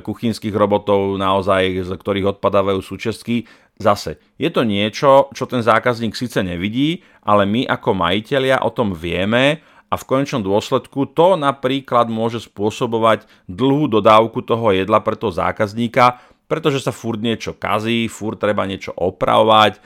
kuchynských 0.06 0.54
robotov, 0.54 1.18
naozaj, 1.18 1.82
z 1.82 1.90
ktorých 1.90 2.38
odpadávajú 2.38 2.78
súčiastky. 2.78 3.50
Zase, 3.74 4.22
je 4.38 4.46
to 4.54 4.62
niečo, 4.62 5.34
čo 5.34 5.50
ten 5.50 5.58
zákazník 5.58 6.14
síce 6.14 6.46
nevidí, 6.46 7.02
ale 7.26 7.42
my 7.42 7.66
ako 7.66 7.90
majiteľia 7.98 8.62
o 8.62 8.70
tom 8.70 8.94
vieme 8.94 9.66
a 9.90 9.94
v 9.98 10.06
konečnom 10.06 10.46
dôsledku 10.46 11.10
to 11.10 11.34
napríklad 11.34 12.06
môže 12.06 12.46
spôsobovať 12.46 13.26
dlhú 13.50 13.90
dodávku 13.90 14.46
toho 14.46 14.70
jedla 14.70 15.02
pre 15.02 15.18
toho 15.18 15.34
zákazníka, 15.34 16.22
pretože 16.54 16.78
sa 16.78 16.94
furt 16.94 17.18
niečo 17.18 17.58
kazí, 17.58 18.06
furt 18.06 18.38
treba 18.38 18.62
niečo 18.62 18.94
opravovať, 18.94 19.74
e, 19.74 19.80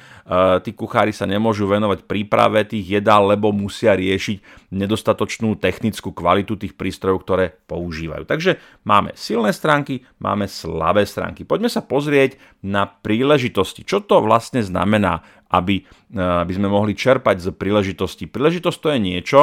tí 0.60 0.76
kuchári 0.76 1.16
sa 1.16 1.24
nemôžu 1.24 1.64
venovať 1.64 2.04
príprave 2.04 2.60
tých 2.68 3.00
jedál, 3.00 3.24
lebo 3.24 3.48
musia 3.56 3.96
riešiť 3.96 4.68
nedostatočnú 4.68 5.56
technickú 5.56 6.12
kvalitu 6.12 6.60
tých 6.60 6.76
prístrojov, 6.76 7.24
ktoré 7.24 7.56
používajú. 7.64 8.28
Takže 8.28 8.60
máme 8.84 9.16
silné 9.16 9.56
stránky, 9.56 10.04
máme 10.20 10.44
slabé 10.44 11.08
stránky. 11.08 11.48
Poďme 11.48 11.72
sa 11.72 11.80
pozrieť 11.80 12.36
na 12.60 12.84
príležitosti. 12.84 13.88
Čo 13.88 14.04
to 14.04 14.20
vlastne 14.20 14.60
znamená, 14.60 15.24
aby, 15.48 15.88
e, 16.12 16.20
aby 16.20 16.52
sme 16.52 16.68
mohli 16.68 16.92
čerpať 16.92 17.40
z 17.40 17.48
príležitosti? 17.56 18.28
Príležitosť 18.28 18.78
to 18.84 18.88
je 18.92 19.00
niečo, 19.00 19.40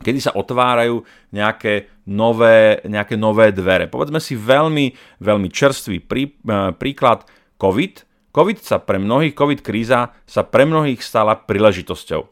kedy 0.00 0.20
sa 0.20 0.32
otvárajú 0.36 1.04
nejaké 1.32 1.88
nové, 2.08 2.84
nejaké 2.84 3.16
nové 3.16 3.50
dvere. 3.50 3.88
Povedzme 3.88 4.20
si 4.20 4.36
veľmi, 4.36 4.92
veľmi 5.20 5.48
čerstvý 5.48 6.04
prí, 6.04 6.36
e, 6.36 6.72
príklad 6.76 7.24
COVID. 7.56 7.94
COVID 8.36 8.58
sa 8.60 8.76
pre 8.78 9.00
mnohých, 9.00 9.32
COVID 9.32 9.60
kríza 9.64 10.12
sa 10.28 10.42
pre 10.44 10.68
mnohých 10.68 11.00
stala 11.00 11.40
príležitosťou. 11.40 12.22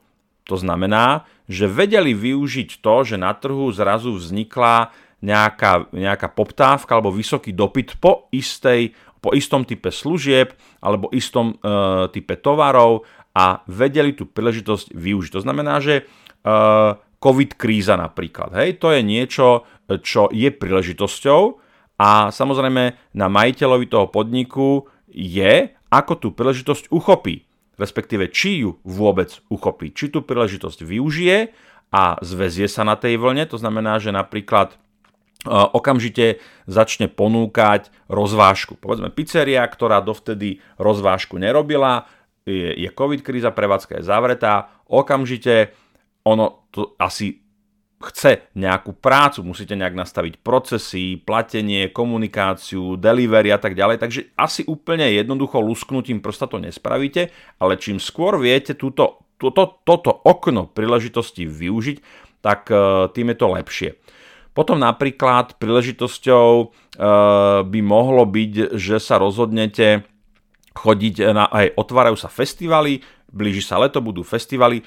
To 0.45 0.57
znamená, 0.61 1.25
že 1.49 1.65
vedeli 1.65 2.13
využiť 2.13 2.85
to, 2.85 2.95
že 3.05 3.17
na 3.17 3.33
trhu 3.33 3.73
zrazu 3.73 4.13
vznikla 4.13 4.93
nejaká, 5.25 5.89
nejaká 5.93 6.29
poptávka 6.29 7.01
alebo 7.01 7.09
vysoký 7.09 7.57
dopyt 7.57 7.97
po, 7.97 8.29
istej, 8.29 8.93
po 9.25 9.33
istom 9.33 9.65
type 9.65 9.89
služieb 9.89 10.53
alebo 10.85 11.09
istom 11.17 11.57
e, 11.57 12.09
type 12.13 12.37
tovarov 12.45 13.09
a 13.33 13.65
vedeli 13.65 14.13
tú 14.13 14.29
príležitosť 14.29 14.93
využiť. 14.93 15.33
To 15.33 15.41
znamená, 15.41 15.81
že 15.81 15.95
e, 16.01 16.53
COVID 17.25 17.57
kríza 17.57 17.97
napríklad. 17.97 18.53
Hej, 18.53 18.85
to 18.85 18.93
je 18.93 19.01
niečo, 19.01 19.65
čo 20.05 20.29
je 20.29 20.53
príležitosťou 20.53 21.43
a 21.97 22.29
samozrejme 22.29 23.17
na 23.17 23.27
majiteľovi 23.33 23.87
toho 23.89 24.13
podniku 24.13 24.85
je, 25.09 25.73
ako 25.89 26.13
tú 26.21 26.29
príležitosť 26.37 26.93
uchopí. 26.93 27.49
Respektíve, 27.75 28.31
či 28.31 28.63
ju 28.63 28.79
vôbec 28.87 29.35
uchopí. 29.51 29.91
Či 29.91 30.15
tú 30.15 30.23
príležitosť 30.23 30.87
využije 30.87 31.51
a 31.91 32.19
zväzie 32.23 32.71
sa 32.71 32.87
na 32.87 32.95
tej 32.95 33.19
vlne. 33.19 33.47
To 33.51 33.59
znamená, 33.59 33.99
že 33.99 34.15
napríklad 34.15 34.75
e, 34.75 34.77
okamžite 35.51 36.39
začne 36.71 37.11
ponúkať 37.11 37.91
rozvážku. 38.07 38.79
Povedzme 38.79 39.11
pizzeria, 39.11 39.67
ktorá 39.67 39.99
dovtedy 40.03 40.63
rozvážku 40.79 41.35
nerobila, 41.35 42.07
je, 42.47 42.79
je 42.79 42.91
COVID 42.95 43.27
kríza, 43.27 43.51
prevádzka 43.51 43.99
je 43.99 44.07
zavretá, 44.07 44.71
okamžite 44.87 45.75
ono 46.25 46.69
to 46.73 46.97
asi 46.99 47.45
chce 48.05 48.53
nejakú 48.53 48.93
prácu, 49.01 49.41
musíte 49.41 49.73
nejak 49.73 49.97
nastaviť 49.97 50.45
procesy, 50.45 51.17
platenie, 51.17 51.89
komunikáciu, 51.89 53.01
delivery 53.01 53.49
a 53.49 53.61
tak 53.61 53.73
ďalej, 53.73 53.97
takže 53.97 54.21
asi 54.37 54.67
úplne 54.69 55.09
jednoducho 55.09 55.61
lusknutím 55.65 56.21
prsta 56.21 56.45
to 56.45 56.61
nespravíte, 56.61 57.33
ale 57.57 57.81
čím 57.81 57.97
skôr 57.97 58.37
viete 58.37 58.77
túto, 58.77 59.25
toto, 59.41 59.81
toto 59.89 60.13
okno 60.13 60.69
príležitosti 60.69 61.49
využiť, 61.49 61.97
tak 62.45 62.69
e, 62.69 62.77
tým 63.17 63.33
je 63.33 63.37
to 63.41 63.47
lepšie. 63.49 63.91
Potom 64.53 64.79
napríklad 64.79 65.57
príležitosťou 65.57 66.49
e, 66.61 66.67
by 67.65 67.81
mohlo 67.81 68.29
byť, 68.29 68.77
že 68.77 69.01
sa 69.01 69.17
rozhodnete 69.17 70.05
chodiť 70.77 71.15
na, 71.33 71.49
aj 71.49 71.73
otvárajú 71.81 72.21
sa 72.21 72.29
festivaly, 72.29 73.01
blíži 73.33 73.65
sa 73.65 73.81
leto, 73.81 74.05
budú 74.05 74.21
festivaly, 74.23 74.85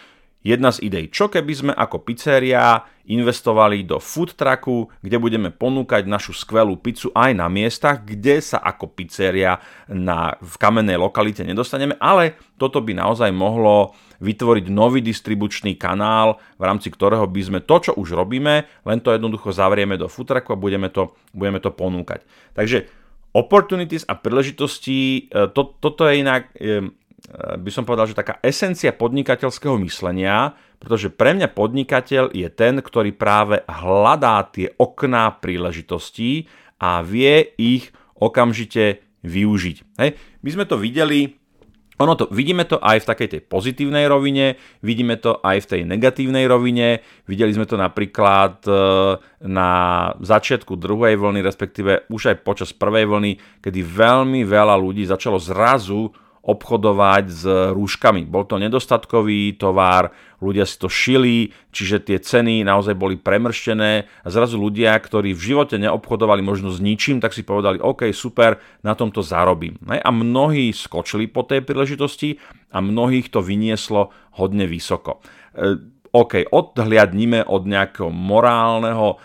Jedna 0.47 0.71
z 0.71 0.87
idej, 0.87 1.11
čo 1.11 1.27
keby 1.27 1.51
sme 1.51 1.73
ako 1.75 2.07
pizzeria 2.07 2.79
investovali 3.11 3.83
do 3.83 3.99
food 3.99 4.31
trucku, 4.31 4.87
kde 5.03 5.19
budeme 5.19 5.51
ponúkať 5.51 6.07
našu 6.07 6.31
skvelú 6.31 6.79
pizzu 6.79 7.11
aj 7.11 7.35
na 7.35 7.51
miestach, 7.51 8.07
kde 8.07 8.39
sa 8.39 8.63
ako 8.63 8.95
pizzeria 8.95 9.59
na, 9.91 10.39
v 10.39 10.55
kamennej 10.55 10.95
lokalite 10.95 11.43
nedostaneme, 11.43 11.99
ale 11.99 12.39
toto 12.55 12.79
by 12.79 12.95
naozaj 12.95 13.27
mohlo 13.35 13.91
vytvoriť 14.23 14.71
nový 14.71 15.03
distribučný 15.03 15.75
kanál, 15.75 16.39
v 16.55 16.63
rámci 16.63 16.95
ktorého 16.95 17.27
by 17.27 17.41
sme 17.43 17.59
to, 17.59 17.75
čo 17.83 17.91
už 17.99 18.15
robíme, 18.15 18.63
len 18.87 18.99
to 19.03 19.11
jednoducho 19.11 19.51
zavrieme 19.51 19.99
do 19.99 20.07
food 20.07 20.31
trucku 20.31 20.55
a 20.55 20.57
budeme 20.63 20.87
to, 20.87 21.11
budeme 21.35 21.59
to 21.59 21.75
ponúkať. 21.75 22.23
Takže 22.55 22.87
opportunities 23.35 24.07
a 24.07 24.15
príležitosti, 24.15 25.27
e, 25.27 25.51
to, 25.51 25.75
toto 25.77 26.07
je 26.07 26.23
inak 26.23 26.55
e, 26.55 26.87
by 27.57 27.71
som 27.73 27.83
povedal, 27.83 28.07
že 28.07 28.15
taká 28.15 28.37
esencia 28.45 28.93
podnikateľského 28.93 29.75
myslenia, 29.83 30.53
pretože 30.77 31.09
pre 31.09 31.33
mňa 31.33 31.49
podnikateľ 31.49 32.31
je 32.31 32.47
ten, 32.53 32.77
ktorý 32.77 33.11
práve 33.17 33.65
hľadá 33.65 34.45
tie 34.53 34.71
okná 34.77 35.33
príležitostí 35.41 36.45
a 36.77 37.01
vie 37.01 37.41
ich 37.57 37.89
okamžite 38.21 39.01
využiť. 39.25 39.77
Hej. 39.97 40.09
My 40.45 40.49
sme 40.53 40.65
to 40.69 40.77
videli 40.77 41.35
ono 41.97 42.13
to, 42.13 42.29
vidíme 42.29 42.61
to 42.69 42.77
aj 42.77 43.01
v 43.01 43.09
takej 43.09 43.27
tej 43.33 43.41
pozitívnej 43.49 44.05
rovine, 44.05 44.53
vidíme 44.85 45.17
to 45.17 45.41
aj 45.41 45.65
v 45.65 45.69
tej 45.73 45.81
negatívnej 45.81 46.45
rovine, 46.45 47.01
videli 47.25 47.49
sme 47.49 47.65
to 47.65 47.73
napríklad 47.73 48.61
eh, 48.69 49.17
na 49.41 49.71
začiatku 50.21 50.77
druhej 50.77 51.17
vlny, 51.17 51.41
respektíve 51.41 52.05
už 52.13 52.37
aj 52.37 52.45
počas 52.45 52.69
prvej 52.69 53.09
vlny, 53.09 53.31
kedy 53.65 53.81
veľmi 53.81 54.45
veľa 54.45 54.77
ľudí 54.77 55.09
začalo 55.09 55.41
zrazu 55.41 56.13
obchodovať 56.47 57.25
s 57.27 57.43
rúškami. 57.75 58.23
Bol 58.23 58.47
to 58.47 58.55
nedostatkový 58.55 59.59
tovar, 59.59 60.15
ľudia 60.39 60.63
si 60.63 60.79
to 60.79 60.87
šili, 60.87 61.51
čiže 61.75 62.07
tie 62.07 62.17
ceny 62.23 62.63
naozaj 62.63 62.95
boli 62.95 63.19
premrštené 63.19 64.07
a 64.07 64.27
zrazu 64.31 64.55
ľudia, 64.55 64.95
ktorí 64.95 65.35
v 65.35 65.45
živote 65.53 65.75
neobchodovali 65.75 66.39
možno 66.39 66.71
s 66.71 66.79
ničím, 66.79 67.19
tak 67.19 67.35
si 67.35 67.43
povedali, 67.43 67.83
OK, 67.83 68.15
super, 68.15 68.63
na 68.79 68.95
tomto 68.95 69.19
zarobím. 69.19 69.75
A 69.83 70.09
mnohí 70.09 70.71
skočili 70.71 71.27
po 71.27 71.43
tej 71.43 71.67
príležitosti 71.67 72.39
a 72.71 72.79
mnohých 72.79 73.27
to 73.27 73.43
vynieslo 73.43 74.15
hodne 74.39 74.63
vysoko. 74.71 75.19
E, 75.51 75.75
OK, 76.15 76.47
odhliadnime 76.47 77.43
od 77.43 77.67
nejakého 77.67 78.07
morálneho 78.07 79.07
e, 79.11 79.15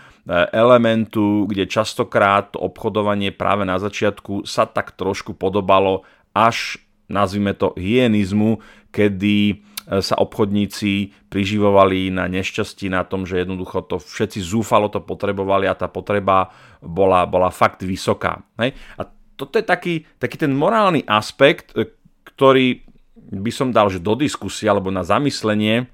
elementu, 0.51 1.47
kde 1.47 1.71
častokrát 1.71 2.51
to 2.51 2.59
obchodovanie 2.59 3.31
práve 3.31 3.63
na 3.63 3.79
začiatku 3.79 4.43
sa 4.43 4.67
tak 4.67 4.91
trošku 4.99 5.39
podobalo 5.39 6.03
až 6.35 6.82
nazvime 7.07 7.53
to 7.53 7.75
hygienizmu, 7.75 8.59
kedy 8.93 9.37
e, 9.49 9.55
sa 9.99 10.15
obchodníci 10.19 11.13
priživovali 11.27 12.13
na 12.13 12.29
nešťastí, 12.29 12.87
na 12.87 13.03
tom, 13.03 13.27
že 13.27 13.41
jednoducho 13.41 13.85
to 13.85 13.97
všetci 13.99 14.39
zúfalo 14.39 14.87
to 14.87 15.01
potrebovali 15.03 15.67
a 15.67 15.77
tá 15.77 15.89
potreba 15.89 16.53
bola, 16.79 17.25
bola 17.27 17.49
fakt 17.49 17.83
vysoká. 17.83 18.43
Hej? 18.61 18.77
A 18.99 19.09
toto 19.33 19.57
je 19.57 19.65
taký, 19.65 20.05
taký 20.21 20.37
ten 20.37 20.53
morálny 20.53 21.03
aspekt, 21.09 21.73
e, 21.73 21.89
ktorý 22.33 22.85
by 23.33 23.51
som 23.53 23.73
dal 23.73 23.89
že 23.89 24.03
do 24.03 24.13
diskusie 24.13 24.69
alebo 24.69 24.93
na 24.93 25.01
zamyslenie. 25.01 25.89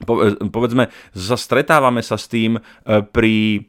E, 0.00 0.48
povedzme, 0.48 0.88
stretávame 1.16 2.00
sa 2.00 2.14
s 2.14 2.30
tým 2.30 2.62
pri 3.12 3.66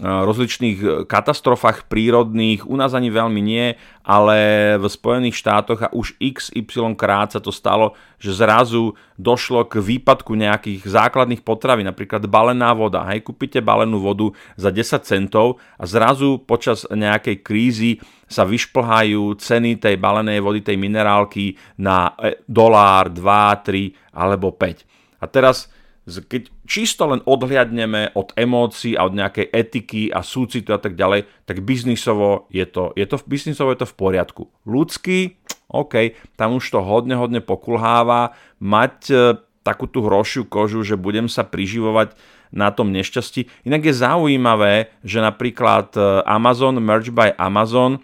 rozličných 0.00 1.04
katastrofách 1.04 1.84
prírodných, 1.84 2.64
u 2.64 2.80
nás 2.80 2.96
ani 2.96 3.12
veľmi 3.12 3.44
nie, 3.44 3.76
ale 4.00 4.36
v 4.80 4.88
Spojených 4.88 5.36
štátoch 5.36 5.84
a 5.84 5.92
už 5.92 6.16
XY 6.16 6.96
krát 6.96 7.36
sa 7.36 7.44
to 7.44 7.52
stalo, 7.52 7.92
že 8.16 8.32
zrazu 8.32 8.96
došlo 9.20 9.68
k 9.68 9.84
výpadku 9.84 10.32
nejakých 10.32 10.88
základných 10.88 11.44
potravín, 11.44 11.84
napríklad 11.84 12.24
balená 12.24 12.72
voda. 12.72 13.04
Hej, 13.12 13.28
kúpite 13.28 13.60
balenú 13.60 14.00
vodu 14.00 14.32
za 14.56 14.72
10 14.72 15.04
centov 15.04 15.60
a 15.76 15.84
zrazu 15.84 16.40
počas 16.40 16.88
nejakej 16.88 17.44
krízy 17.44 18.00
sa 18.24 18.48
vyšplhajú 18.48 19.36
ceny 19.36 19.76
tej 19.76 20.00
balenej 20.00 20.40
vody, 20.40 20.64
tej 20.64 20.80
minerálky 20.80 21.60
na 21.76 22.16
e, 22.16 22.40
dolár, 22.48 23.12
2, 23.12 23.20
3 23.20 24.16
alebo 24.16 24.56
5. 24.56 25.20
A 25.20 25.28
teraz 25.28 25.68
keď 26.02 26.50
čisto 26.66 27.06
len 27.06 27.22
odhliadneme 27.22 28.10
od 28.18 28.34
emócií 28.34 28.98
a 28.98 29.06
od 29.06 29.14
nejakej 29.14 29.46
etiky 29.54 30.02
a 30.10 30.26
súcitu 30.26 30.74
a 30.74 30.80
tak 30.82 30.98
ďalej, 30.98 31.30
tak 31.46 31.62
biznisovo 31.62 32.50
je 32.50 32.66
to, 32.66 32.90
je 32.98 33.06
to, 33.06 33.22
biznisovo 33.22 33.70
je 33.70 33.86
to 33.86 33.86
v 33.86 33.98
poriadku. 33.98 34.42
Ľudský, 34.66 35.38
OK, 35.70 36.18
tam 36.34 36.58
už 36.58 36.64
to 36.74 36.82
hodne, 36.82 37.14
hodne 37.14 37.38
pokulháva, 37.38 38.34
mať 38.58 38.96
e, 39.08 39.16
takú 39.62 39.86
tú 39.86 40.02
hrošiu 40.02 40.50
kožu, 40.50 40.82
že 40.82 40.98
budem 40.98 41.30
sa 41.30 41.46
priživovať 41.46 42.18
na 42.52 42.74
tom 42.74 42.90
nešťastí. 42.92 43.64
Inak 43.64 43.88
je 43.88 43.94
zaujímavé, 43.94 44.92
že 45.06 45.22
napríklad 45.22 45.94
e, 45.94 46.02
Amazon, 46.26 46.82
Merge 46.82 47.14
by 47.14 47.38
Amazon, 47.38 48.02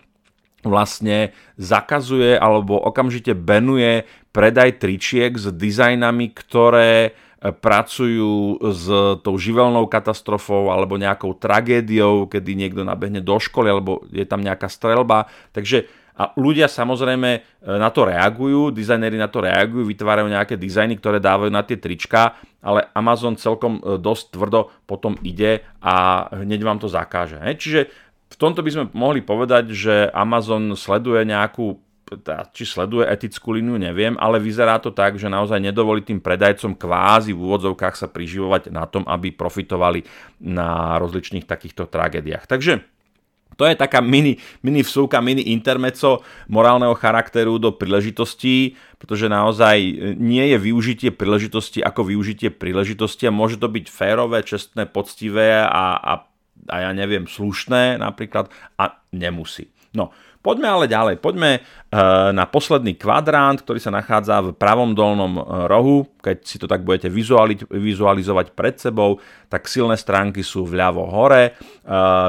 vlastne 0.67 1.35
zakazuje 1.55 2.35
alebo 2.35 2.79
okamžite 2.79 3.35
benuje 3.35 4.07
predaj 4.35 4.83
tričiek 4.83 5.35
s 5.39 5.51
dizajnami, 5.55 6.35
ktoré 6.35 7.15
pracujú 7.39 8.59
s 8.75 8.87
tou 9.23 9.39
živelnou 9.39 9.87
katastrofou 9.87 10.75
alebo 10.75 10.99
nejakou 10.99 11.39
tragédiou, 11.39 12.27
kedy 12.27 12.59
niekto 12.59 12.83
nabehne 12.83 13.23
do 13.23 13.39
školy 13.39 13.71
alebo 13.71 14.03
je 14.11 14.27
tam 14.27 14.43
nejaká 14.43 14.67
strelba. 14.67 15.31
Takže 15.55 15.87
a 16.19 16.35
ľudia 16.35 16.67
samozrejme 16.67 17.31
e, 17.31 17.41
na 17.79 17.95
to 17.95 18.03
reagujú, 18.03 18.75
dizajneri 18.75 19.15
na 19.15 19.31
to 19.31 19.39
reagujú, 19.39 19.87
vytvárajú 19.87 20.27
nejaké 20.27 20.59
dizajny, 20.59 20.99
ktoré 20.99 21.23
dávajú 21.23 21.47
na 21.55 21.63
tie 21.63 21.79
trička, 21.79 22.35
ale 22.59 22.91
Amazon 22.91 23.39
celkom 23.39 23.79
e, 23.79 24.03
dosť 24.03 24.35
tvrdo 24.35 24.75
potom 24.83 25.15
ide 25.23 25.63
a 25.79 26.27
hneď 26.43 26.61
vám 26.67 26.83
to 26.83 26.91
zakáže. 26.91 27.39
Čiže 27.39 27.87
v 28.29 28.37
tomto 28.37 28.67
by 28.67 28.71
sme 28.75 28.85
mohli 28.99 29.23
povedať, 29.23 29.71
že 29.71 29.95
Amazon 30.11 30.75
sleduje 30.75 31.23
nejakú 31.23 31.79
či 32.57 32.65
sleduje 32.65 33.05
etickú 33.05 33.53
líniu, 33.53 33.77
neviem, 33.77 34.17
ale 34.17 34.41
vyzerá 34.41 34.81
to 34.81 34.91
tak, 34.91 35.21
že 35.21 35.29
naozaj 35.29 35.61
nedovolí 35.61 36.01
tým 36.01 36.21
predajcom 36.25 36.75
kvázi 36.75 37.37
v 37.37 37.41
úvodzovkách 37.41 37.95
sa 37.95 38.09
priživovať 38.09 38.73
na 38.73 38.89
tom, 38.89 39.05
aby 39.05 39.33
profitovali 39.33 40.05
na 40.41 40.97
rozličných 40.97 41.45
takýchto 41.45 41.87
tragédiách. 41.89 42.49
Takže 42.49 42.81
to 43.59 43.67
je 43.67 43.75
taká 43.75 43.99
mini, 43.99 44.39
mini 44.63 44.87
vsúka, 44.87 45.19
mini 45.19 45.51
intermeco 45.51 46.23
morálneho 46.47 46.95
charakteru 46.95 47.59
do 47.59 47.75
príležitostí, 47.75 48.79
pretože 49.03 49.27
naozaj 49.27 49.77
nie 50.15 50.47
je 50.55 50.59
využitie 50.63 51.11
príležitosti 51.11 51.83
ako 51.83 52.07
využitie 52.07 52.55
príležitosti 52.55 53.27
a 53.27 53.35
môže 53.35 53.59
to 53.59 53.67
byť 53.67 53.91
férové, 53.91 54.47
čestné, 54.47 54.87
poctivé 54.87 55.59
a, 55.67 55.99
a, 55.99 56.13
a 56.71 56.77
ja 56.87 56.91
neviem, 56.95 57.27
slušné 57.27 57.99
napríklad 57.99 58.47
a 58.79 59.03
nemusí. 59.11 59.75
No, 59.91 60.15
Poďme 60.39 60.69
ale 60.71 60.87
ďalej. 60.87 61.19
Poďme 61.19 61.59
e, 61.59 61.61
na 62.31 62.47
posledný 62.47 62.95
kvadrant, 62.95 63.67
ktorý 63.67 63.83
sa 63.83 63.91
nachádza 63.91 64.39
v 64.39 64.55
pravom 64.55 64.95
dolnom 64.95 65.35
e, 65.35 65.43
rohu. 65.67 66.07
Keď 66.23 66.37
si 66.47 66.57
to 66.63 66.71
tak 66.71 66.87
budete 66.87 67.11
vizualizovať 67.71 68.55
pred 68.55 68.79
sebou, 68.79 69.19
tak 69.51 69.67
silné 69.67 69.99
stránky 69.99 70.47
sú 70.47 70.69
vľavo 70.69 71.09
hore, 71.09 71.57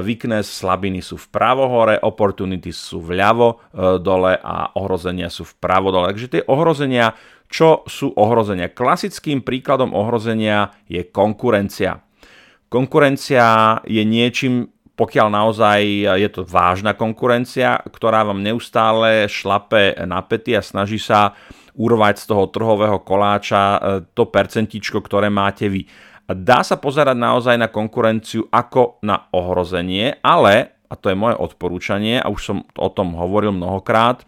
weakness, 0.08 0.64
slabiny 0.64 1.04
sú 1.04 1.20
vpravo 1.20 1.68
hore, 1.68 2.00
opportunities 2.00 2.80
sú 2.80 3.04
vľavo 3.04 3.76
dole 4.00 4.40
a 4.40 4.72
ohrozenia 4.80 5.28
sú 5.28 5.44
vpravo 5.44 5.92
dole. 5.92 6.16
Takže 6.16 6.40
tie 6.40 6.42
ohrozenia, 6.48 7.12
čo 7.52 7.84
sú 7.90 8.16
ohrozenia? 8.16 8.72
Klasickým 8.72 9.44
príkladom 9.44 9.92
ohrozenia 9.92 10.72
je 10.88 11.04
konkurencia. 11.04 12.00
Konkurencia 12.70 13.82
je 13.90 14.06
niečím, 14.06 14.70
pokiaľ 15.00 15.28
naozaj 15.32 15.80
je 16.20 16.28
to 16.28 16.44
vážna 16.44 16.92
konkurencia, 16.92 17.80
ktorá 17.88 18.28
vám 18.28 18.44
neustále 18.44 19.32
šlape 19.32 19.96
na 20.04 20.20
pety 20.20 20.60
a 20.60 20.62
snaží 20.62 21.00
sa 21.00 21.40
urvať 21.80 22.20
z 22.20 22.26
toho 22.28 22.52
trhového 22.52 23.00
koláča 23.00 23.62
e, 23.64 23.80
to 24.12 24.28
percentičko, 24.28 25.00
ktoré 25.00 25.32
máte 25.32 25.72
vy. 25.72 25.88
Dá 26.28 26.60
sa 26.68 26.76
pozerať 26.76 27.16
naozaj 27.16 27.56
na 27.56 27.72
konkurenciu 27.72 28.52
ako 28.52 29.00
na 29.08 29.32
ohrozenie, 29.32 30.20
ale, 30.20 30.76
a 30.92 30.94
to 31.00 31.08
je 31.08 31.16
moje 31.16 31.40
odporúčanie, 31.40 32.20
a 32.20 32.28
už 32.28 32.42
som 32.44 32.58
o 32.76 32.90
tom 32.92 33.16
hovoril 33.16 33.56
mnohokrát, 33.56 34.28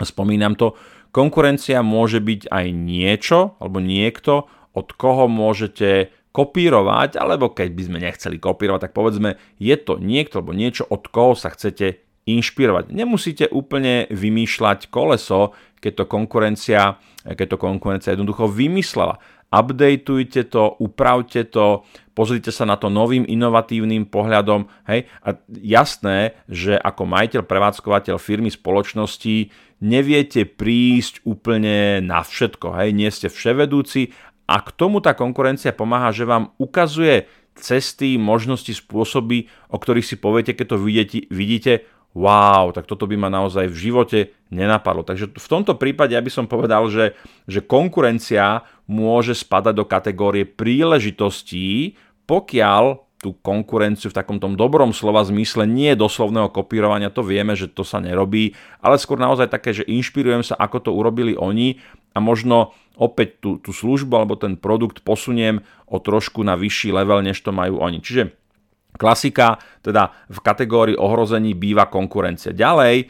spomínam 0.00 0.56
to, 0.56 0.72
konkurencia 1.12 1.84
môže 1.84 2.24
byť 2.24 2.48
aj 2.48 2.66
niečo 2.72 3.38
alebo 3.60 3.78
niekto, 3.84 4.48
od 4.72 4.88
koho 4.96 5.28
môžete 5.28 6.10
kopírovať, 6.38 7.18
alebo 7.18 7.50
keď 7.50 7.68
by 7.74 7.82
sme 7.82 7.98
nechceli 7.98 8.38
kopírovať, 8.38 8.86
tak 8.86 8.94
povedzme, 8.94 9.34
je 9.58 9.74
to 9.74 9.98
niekto 9.98 10.38
alebo 10.38 10.54
niečo, 10.54 10.86
od 10.86 11.10
koho 11.10 11.34
sa 11.34 11.50
chcete 11.50 11.98
inšpirovať. 12.30 12.94
Nemusíte 12.94 13.50
úplne 13.50 14.06
vymýšľať 14.06 14.86
koleso, 14.94 15.58
keď 15.82 15.92
to 15.98 16.04
konkurencia, 16.06 17.02
keď 17.26 17.46
to 17.50 17.58
konkurencia 17.58 18.14
jednoducho 18.14 18.46
vymyslela. 18.46 19.18
Updateujte 19.48 20.46
to, 20.52 20.76
upravte 20.76 21.40
to, 21.48 21.82
pozrite 22.12 22.52
sa 22.52 22.68
na 22.68 22.76
to 22.76 22.92
novým 22.92 23.24
inovatívnym 23.24 24.06
pohľadom. 24.12 24.68
Hej? 24.84 25.08
A 25.24 25.40
jasné, 25.48 26.36
že 26.44 26.76
ako 26.76 27.08
majiteľ, 27.08 27.42
prevádzkovateľ 27.48 28.20
firmy, 28.20 28.52
spoločnosti 28.52 29.48
neviete 29.80 30.44
prísť 30.44 31.24
úplne 31.24 32.04
na 32.04 32.20
všetko. 32.20 32.76
Hej? 32.76 32.88
Nie 32.92 33.08
ste 33.08 33.32
vševedúci 33.32 34.12
a 34.48 34.64
k 34.64 34.72
tomu 34.72 35.04
tá 35.04 35.12
konkurencia 35.12 35.76
pomáha, 35.76 36.08
že 36.08 36.24
vám 36.24 36.56
ukazuje 36.56 37.28
cesty, 37.52 38.16
možnosti, 38.16 38.72
spôsoby, 38.72 39.52
o 39.68 39.76
ktorých 39.76 40.08
si 40.08 40.16
poviete, 40.16 40.56
keď 40.56 40.66
to 40.72 40.76
vidíte, 40.80 41.18
vidíte 41.28 41.72
wow, 42.16 42.72
tak 42.72 42.88
toto 42.88 43.04
by 43.04 43.14
ma 43.20 43.28
naozaj 43.28 43.68
v 43.68 43.76
živote 43.76 44.18
nenapadlo. 44.48 45.04
Takže 45.04 45.36
v 45.36 45.48
tomto 45.50 45.76
prípade 45.76 46.16
ja 46.16 46.24
by 46.24 46.32
som 46.32 46.48
povedal, 46.48 46.88
že, 46.88 47.12
že 47.44 47.60
konkurencia 47.60 48.64
môže 48.88 49.36
spadať 49.36 49.74
do 49.76 49.84
kategórie 49.84 50.48
príležitostí, 50.48 52.00
pokiaľ 52.24 53.07
tú 53.18 53.34
konkurenciu 53.42 54.14
v 54.14 54.18
takom 54.18 54.38
tom 54.38 54.54
dobrom 54.54 54.94
slova 54.94 55.26
zmysle, 55.26 55.66
nie 55.66 55.98
doslovného 55.98 56.54
kopírovania, 56.54 57.10
to 57.10 57.26
vieme, 57.26 57.58
že 57.58 57.66
to 57.66 57.82
sa 57.82 57.98
nerobí, 57.98 58.54
ale 58.78 58.94
skôr 58.94 59.18
naozaj 59.18 59.50
také, 59.50 59.74
že 59.74 59.82
inšpirujem 59.90 60.46
sa, 60.46 60.54
ako 60.54 60.78
to 60.86 60.90
urobili 60.94 61.34
oni 61.34 61.82
a 62.14 62.22
možno 62.22 62.78
opäť 62.94 63.42
tú, 63.42 63.50
tú 63.58 63.74
službu 63.74 64.14
alebo 64.14 64.34
ten 64.38 64.54
produkt 64.54 65.02
posuniem 65.02 65.62
o 65.90 65.98
trošku 65.98 66.46
na 66.46 66.54
vyšší 66.54 66.94
level, 66.94 67.22
než 67.22 67.42
to 67.42 67.50
majú 67.50 67.82
oni. 67.82 67.98
Čiže 67.98 68.34
klasika, 68.98 69.62
teda 69.82 70.14
v 70.30 70.38
kategórii 70.42 70.96
ohrození 70.98 71.54
býva 71.54 71.86
konkurencia. 71.86 72.50
Ďalej, 72.50 72.96
e, 72.98 73.06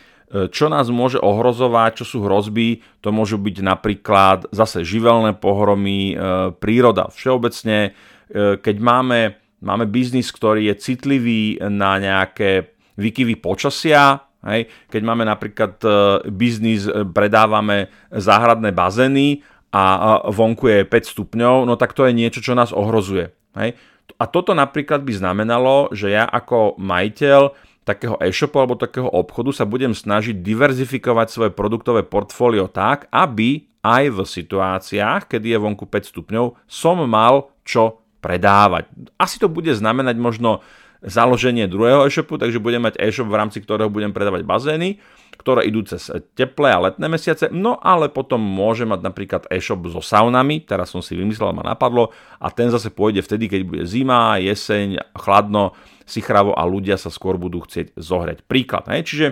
čo 0.52 0.68
nás 0.68 0.92
môže 0.92 1.16
ohrozovať, 1.16 2.04
čo 2.04 2.04
sú 2.04 2.18
hrozby, 2.24 2.84
to 3.00 3.08
môžu 3.12 3.40
byť 3.40 3.56
napríklad 3.64 4.52
zase 4.52 4.84
živelné 4.84 5.36
pohromy, 5.36 6.12
e, 6.12 6.14
príroda. 6.60 7.08
Všeobecne, 7.08 7.96
e, 8.28 8.60
keď 8.60 8.76
máme, 8.80 9.40
máme 9.64 9.86
biznis, 9.90 10.30
ktorý 10.30 10.70
je 10.70 10.74
citlivý 10.78 11.58
na 11.66 11.98
nejaké 11.98 12.74
výkyvy 12.98 13.38
počasia, 13.38 14.24
Hej. 14.38 14.70
Keď 14.86 15.02
máme 15.02 15.26
napríklad 15.26 15.82
biznis, 16.30 16.86
predávame 17.10 17.90
záhradné 18.14 18.70
bazény 18.70 19.42
a 19.74 20.22
vonku 20.30 20.70
je 20.70 20.80
5 20.86 21.10
stupňov, 21.10 21.66
no 21.66 21.74
tak 21.74 21.90
to 21.90 22.06
je 22.06 22.14
niečo, 22.14 22.38
čo 22.38 22.54
nás 22.54 22.70
ohrozuje. 22.70 23.34
Hej? 23.58 23.74
A 24.14 24.24
toto 24.30 24.54
napríklad 24.54 25.02
by 25.02 25.12
znamenalo, 25.18 25.90
že 25.90 26.14
ja 26.14 26.22
ako 26.22 26.78
majiteľ 26.78 27.50
takého 27.82 28.14
e-shopu 28.22 28.62
alebo 28.62 28.78
takého 28.78 29.10
obchodu 29.10 29.50
sa 29.50 29.66
budem 29.66 29.90
snažiť 29.90 30.38
diverzifikovať 30.38 31.26
svoje 31.34 31.50
produktové 31.50 32.06
portfólio 32.06 32.70
tak, 32.70 33.10
aby 33.10 33.66
aj 33.82 34.04
v 34.14 34.18
situáciách, 34.22 35.34
kedy 35.34 35.50
je 35.50 35.58
vonku 35.58 35.82
5 35.90 36.14
stupňov, 36.14 36.62
som 36.70 37.02
mal 37.10 37.50
čo 37.66 38.06
predávať. 38.28 38.92
Asi 39.16 39.40
to 39.40 39.48
bude 39.48 39.72
znamenať 39.72 40.20
možno 40.20 40.60
založenie 41.00 41.64
druhého 41.70 42.04
e-shopu, 42.04 42.36
takže 42.36 42.60
budem 42.60 42.84
mať 42.84 43.00
e-shop, 43.00 43.30
v 43.30 43.38
rámci 43.40 43.64
ktorého 43.64 43.88
budem 43.88 44.12
predávať 44.12 44.44
bazény, 44.44 45.00
ktoré 45.38 45.64
idú 45.64 45.86
cez 45.86 46.10
teplé 46.34 46.74
a 46.74 46.90
letné 46.90 47.06
mesiace, 47.06 47.48
no 47.54 47.78
ale 47.78 48.10
potom 48.10 48.42
môže 48.42 48.82
mať 48.82 49.00
napríklad 49.00 49.42
e-shop 49.48 49.86
so 49.88 50.02
saunami, 50.02 50.60
teraz 50.60 50.90
som 50.90 51.00
si 51.00 51.14
vymyslel, 51.14 51.54
ma 51.54 51.62
napadlo, 51.62 52.10
a 52.42 52.50
ten 52.50 52.68
zase 52.68 52.90
pôjde 52.90 53.22
vtedy, 53.22 53.46
keď 53.46 53.60
bude 53.62 53.82
zima, 53.86 54.42
jeseň, 54.42 54.98
chladno, 55.14 55.72
sichravo 56.02 56.52
a 56.52 56.66
ľudia 56.66 56.98
sa 56.98 57.14
skôr 57.14 57.38
budú 57.38 57.62
chcieť 57.62 57.94
zohrať. 57.94 58.42
Príklad, 58.44 58.90
hej? 58.90 59.06
čiže 59.06 59.26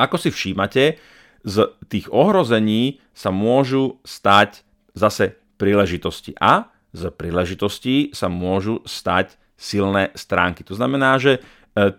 ako 0.00 0.16
si 0.16 0.32
všímate, 0.32 0.96
z 1.40 1.56
tých 1.88 2.08
ohrození 2.12 3.00
sa 3.16 3.32
môžu 3.32 4.00
stať 4.04 4.64
zase 4.92 5.36
príležitosti 5.60 6.36
a 6.40 6.72
z 6.90 7.02
príležitostí 7.14 8.10
sa 8.14 8.26
môžu 8.26 8.82
stať 8.86 9.38
silné 9.60 10.10
stránky. 10.16 10.64
To 10.64 10.74
znamená, 10.74 11.20
že 11.20 11.38
e, 11.38 11.40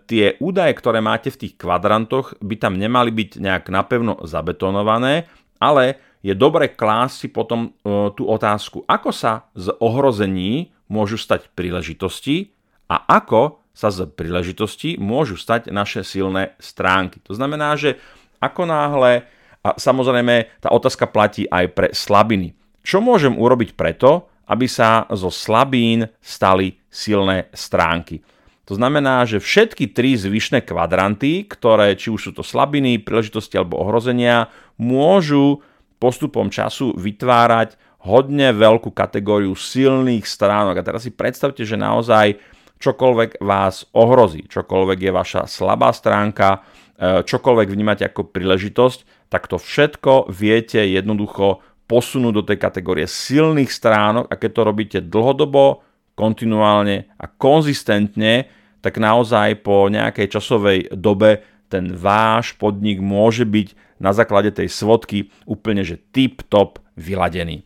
tie 0.06 0.34
údaje, 0.42 0.74
ktoré 0.74 0.98
máte 0.98 1.30
v 1.30 1.46
tých 1.46 1.54
kvadrantoch, 1.54 2.34
by 2.42 2.54
tam 2.58 2.74
nemali 2.74 3.14
byť 3.14 3.30
nejak 3.38 3.64
napevno 3.70 4.18
zabetonované, 4.26 5.30
ale 5.62 6.02
je 6.26 6.34
dobre 6.34 6.70
klásť 6.70 7.14
si 7.14 7.28
potom 7.30 7.70
e, 7.70 8.10
tú 8.18 8.26
otázku, 8.26 8.82
ako 8.90 9.10
sa 9.14 9.46
z 9.54 9.70
ohrození 9.78 10.74
môžu 10.90 11.16
stať 11.16 11.48
príležitosti 11.54 12.52
a 12.90 12.98
ako 13.06 13.62
sa 13.72 13.88
z 13.88 14.04
príležitosti 14.10 15.00
môžu 15.00 15.40
stať 15.40 15.72
naše 15.72 16.04
silné 16.04 16.52
stránky. 16.60 17.22
To 17.24 17.32
znamená, 17.32 17.72
že 17.78 17.96
ako 18.42 18.68
náhle, 18.68 19.24
a 19.62 19.78
samozrejme 19.78 20.60
tá 20.60 20.74
otázka 20.74 21.06
platí 21.08 21.46
aj 21.46 21.64
pre 21.72 21.88
slabiny. 21.94 22.52
Čo 22.82 22.98
môžem 22.98 23.38
urobiť 23.38 23.78
preto, 23.78 24.31
aby 24.48 24.66
sa 24.66 25.06
zo 25.12 25.30
slabín 25.30 26.08
stali 26.18 26.78
silné 26.88 27.50
stránky? 27.54 28.22
To 28.70 28.78
znamená, 28.78 29.26
že 29.26 29.42
všetky 29.42 29.90
tri 29.90 30.14
zvyšné 30.14 30.62
kvadranty, 30.62 31.44
ktoré 31.44 31.98
či 31.98 32.14
už 32.14 32.30
sú 32.30 32.32
to 32.32 32.46
slabiny, 32.46 33.02
príležitosti 33.02 33.58
alebo 33.58 33.82
ohrozenia, 33.82 34.48
môžu 34.78 35.60
postupom 35.98 36.48
času 36.48 36.94
vytvárať 36.94 37.74
hodne 38.02 38.50
veľkú 38.54 38.90
kategóriu 38.90 39.54
silných 39.54 40.26
stránok. 40.26 40.78
A 40.78 40.86
teraz 40.86 41.06
si 41.06 41.14
predstavte, 41.14 41.62
že 41.62 41.78
naozaj 41.78 42.38
čokoľvek 42.82 43.38
vás 43.38 43.86
ohrozí, 43.94 44.46
čokoľvek 44.50 44.98
je 44.98 45.12
vaša 45.14 45.42
slabá 45.46 45.94
stránka, 45.94 46.66
e, 46.98 47.22
čokoľvek 47.22 47.68
vnímate 47.70 48.02
ako 48.02 48.34
príležitosť, 48.34 49.30
tak 49.30 49.46
to 49.46 49.56
všetko 49.56 50.26
viete 50.30 50.82
jednoducho 50.82 51.62
posunúť 51.86 52.32
do 52.32 52.44
tej 52.46 52.58
kategórie 52.58 53.06
silných 53.06 53.68
stránok 53.68 54.30
a 54.30 54.34
keď 54.38 54.50
to 54.50 54.62
robíte 54.62 54.98
dlhodobo, 55.04 55.84
kontinuálne 56.12 57.08
a 57.16 57.24
konzistentne, 57.26 58.48
tak 58.84 59.00
naozaj 59.00 59.64
po 59.64 59.88
nejakej 59.88 60.26
časovej 60.28 60.78
dobe 60.92 61.40
ten 61.72 61.88
váš 61.96 62.52
podnik 62.60 63.00
môže 63.00 63.48
byť 63.48 63.98
na 64.02 64.12
základe 64.12 64.52
tej 64.52 64.68
svodky 64.68 65.32
úplne 65.48 65.86
že 65.86 65.96
tip-top 66.12 66.82
vyladený. 66.98 67.64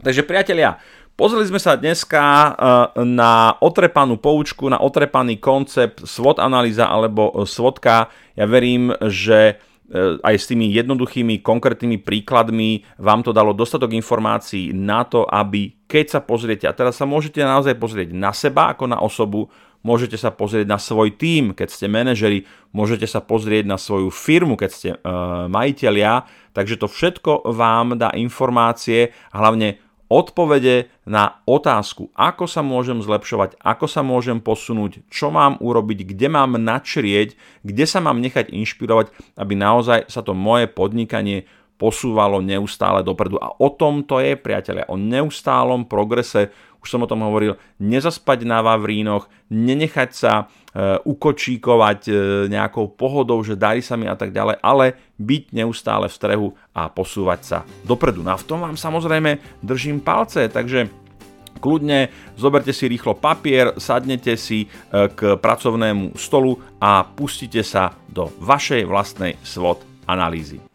Takže 0.00 0.24
priatelia, 0.24 0.80
Pozreli 1.14 1.46
sme 1.46 1.62
sa 1.62 1.78
dneska 1.78 2.18
e, 2.26 2.50
na 3.06 3.54
otrepanú 3.62 4.18
poučku, 4.18 4.66
na 4.66 4.82
otrepaný 4.82 5.38
koncept 5.38 6.02
SWOT 6.02 6.42
analýza 6.42 6.90
alebo 6.90 7.30
SWOTka. 7.46 8.10
Ja 8.34 8.50
verím, 8.50 8.90
že 8.98 9.54
e, 9.54 9.54
aj 10.24 10.34
s 10.40 10.48
tými 10.48 10.72
jednoduchými, 10.72 11.44
konkrétnymi 11.44 12.00
príkladmi 12.00 12.82
vám 12.96 13.20
to 13.20 13.36
dalo 13.36 13.52
dostatok 13.52 13.92
informácií 13.92 14.72
na 14.72 15.04
to, 15.04 15.28
aby 15.28 15.76
keď 15.84 16.18
sa 16.18 16.20
pozriete, 16.24 16.64
a 16.64 16.72
teraz 16.72 16.96
sa 16.96 17.04
môžete 17.04 17.44
naozaj 17.44 17.76
pozrieť 17.76 18.16
na 18.16 18.32
seba 18.32 18.72
ako 18.72 18.88
na 18.88 18.98
osobu, 18.98 19.52
môžete 19.84 20.16
sa 20.16 20.32
pozrieť 20.32 20.64
na 20.64 20.80
svoj 20.80 21.12
tím, 21.12 21.52
keď 21.52 21.68
ste 21.68 21.86
manažeri, 21.92 22.48
môžete 22.72 23.04
sa 23.04 23.20
pozrieť 23.20 23.68
na 23.68 23.76
svoju 23.76 24.08
firmu, 24.08 24.56
keď 24.56 24.70
ste 24.72 24.88
uh, 24.96 25.46
majiteľia, 25.52 26.24
takže 26.56 26.80
to 26.80 26.88
všetko 26.88 27.52
vám 27.52 28.00
dá 28.00 28.08
informácie 28.16 29.12
hlavne 29.36 29.83
odpovede 30.08 30.92
na 31.08 31.40
otázku, 31.48 32.12
ako 32.14 32.44
sa 32.44 32.60
môžem 32.60 33.00
zlepšovať, 33.00 33.56
ako 33.60 33.86
sa 33.88 34.00
môžem 34.04 34.40
posunúť, 34.40 35.04
čo 35.08 35.32
mám 35.32 35.56
urobiť, 35.60 36.14
kde 36.14 36.28
mám 36.28 36.56
načrieť, 36.56 37.36
kde 37.64 37.84
sa 37.88 38.04
mám 38.04 38.20
nechať 38.20 38.52
inšpirovať, 38.52 39.12
aby 39.40 39.52
naozaj 39.56 40.08
sa 40.12 40.20
to 40.20 40.36
moje 40.36 40.68
podnikanie 40.68 41.48
posúvalo 41.74 42.38
neustále 42.38 43.02
dopredu. 43.02 43.36
A 43.42 43.50
o 43.58 43.68
tom 43.74 44.06
to 44.06 44.22
je, 44.22 44.38
priatelia, 44.38 44.86
o 44.86 44.94
neustálom 44.94 45.90
progrese, 45.90 46.54
už 46.84 46.92
som 46.92 47.00
o 47.00 47.08
tom 47.08 47.24
hovoril, 47.24 47.56
nezaspať 47.80 48.44
na 48.44 48.60
Vavrínoch, 48.60 49.24
nenechať 49.48 50.10
sa 50.12 50.32
e, 50.36 50.44
ukočíkovať 51.00 52.00
e, 52.06 52.12
nejakou 52.52 52.92
pohodou, 52.92 53.40
že 53.40 53.56
darí 53.56 53.80
sa 53.80 53.96
mi 53.96 54.04
a 54.04 54.12
tak 54.12 54.36
ďalej, 54.36 54.60
ale 54.60 55.00
byť 55.16 55.56
neustále 55.56 56.12
v 56.12 56.16
strehu 56.20 56.48
a 56.76 56.92
posúvať 56.92 57.40
sa 57.40 57.58
dopredu. 57.88 58.20
No 58.20 58.36
a 58.36 58.40
v 58.40 58.44
tom 58.44 58.60
vám 58.60 58.76
samozrejme 58.76 59.64
držím 59.64 60.04
palce, 60.04 60.44
takže 60.52 60.92
kľudne 61.64 62.12
zoberte 62.36 62.76
si 62.76 62.84
rýchlo 62.84 63.16
papier, 63.16 63.72
sadnete 63.80 64.36
si 64.36 64.68
e, 64.68 64.68
k 65.08 65.40
pracovnému 65.40 66.20
stolu 66.20 66.60
a 66.76 67.08
pustite 67.08 67.64
sa 67.64 67.96
do 68.12 68.28
vašej 68.44 68.84
vlastnej 68.84 69.40
SWOT 69.40 69.80
analýzy. 70.04 70.73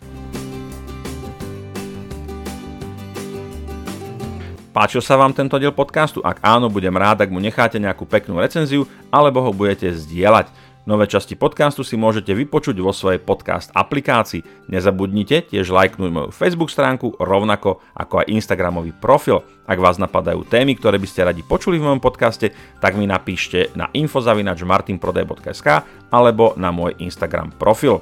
Páčil 4.70 5.02
sa 5.02 5.18
vám 5.18 5.34
tento 5.34 5.58
diel 5.58 5.74
podcastu? 5.74 6.22
Ak 6.22 6.46
áno, 6.46 6.70
budem 6.70 6.94
rád, 6.94 7.26
ak 7.26 7.34
mu 7.34 7.42
necháte 7.42 7.82
nejakú 7.82 8.06
peknú 8.06 8.38
recenziu 8.38 8.86
alebo 9.10 9.42
ho 9.42 9.50
budete 9.50 9.90
zdieľať. 9.90 10.70
Nové 10.86 11.10
časti 11.10 11.34
podcastu 11.34 11.82
si 11.82 11.98
môžete 11.98 12.34
vypočuť 12.38 12.78
vo 12.78 12.94
svojej 12.94 13.18
podcast 13.18 13.74
aplikácii. 13.74 14.70
Nezabudnite 14.70 15.50
tiež 15.50 15.74
lajknúť 15.74 16.10
moju 16.14 16.30
Facebook 16.30 16.70
stránku, 16.70 17.18
rovnako 17.18 17.82
ako 17.98 18.22
aj 18.22 18.30
Instagramový 18.30 18.94
profil. 18.94 19.42
Ak 19.66 19.82
vás 19.82 19.98
napadajú 19.98 20.46
témy, 20.46 20.78
ktoré 20.78 21.02
by 21.02 21.08
ste 21.10 21.26
radi 21.26 21.42
počuli 21.42 21.82
v 21.82 21.90
mojom 21.90 22.02
podcaste, 22.02 22.54
tak 22.78 22.94
mi 22.94 23.10
napíšte 23.10 23.74
na 23.74 23.90
infozavinačmartinprodej.sk 23.90 25.68
alebo 26.14 26.54
na 26.62 26.70
môj 26.70 26.94
Instagram 27.02 27.54
profil. 27.58 28.02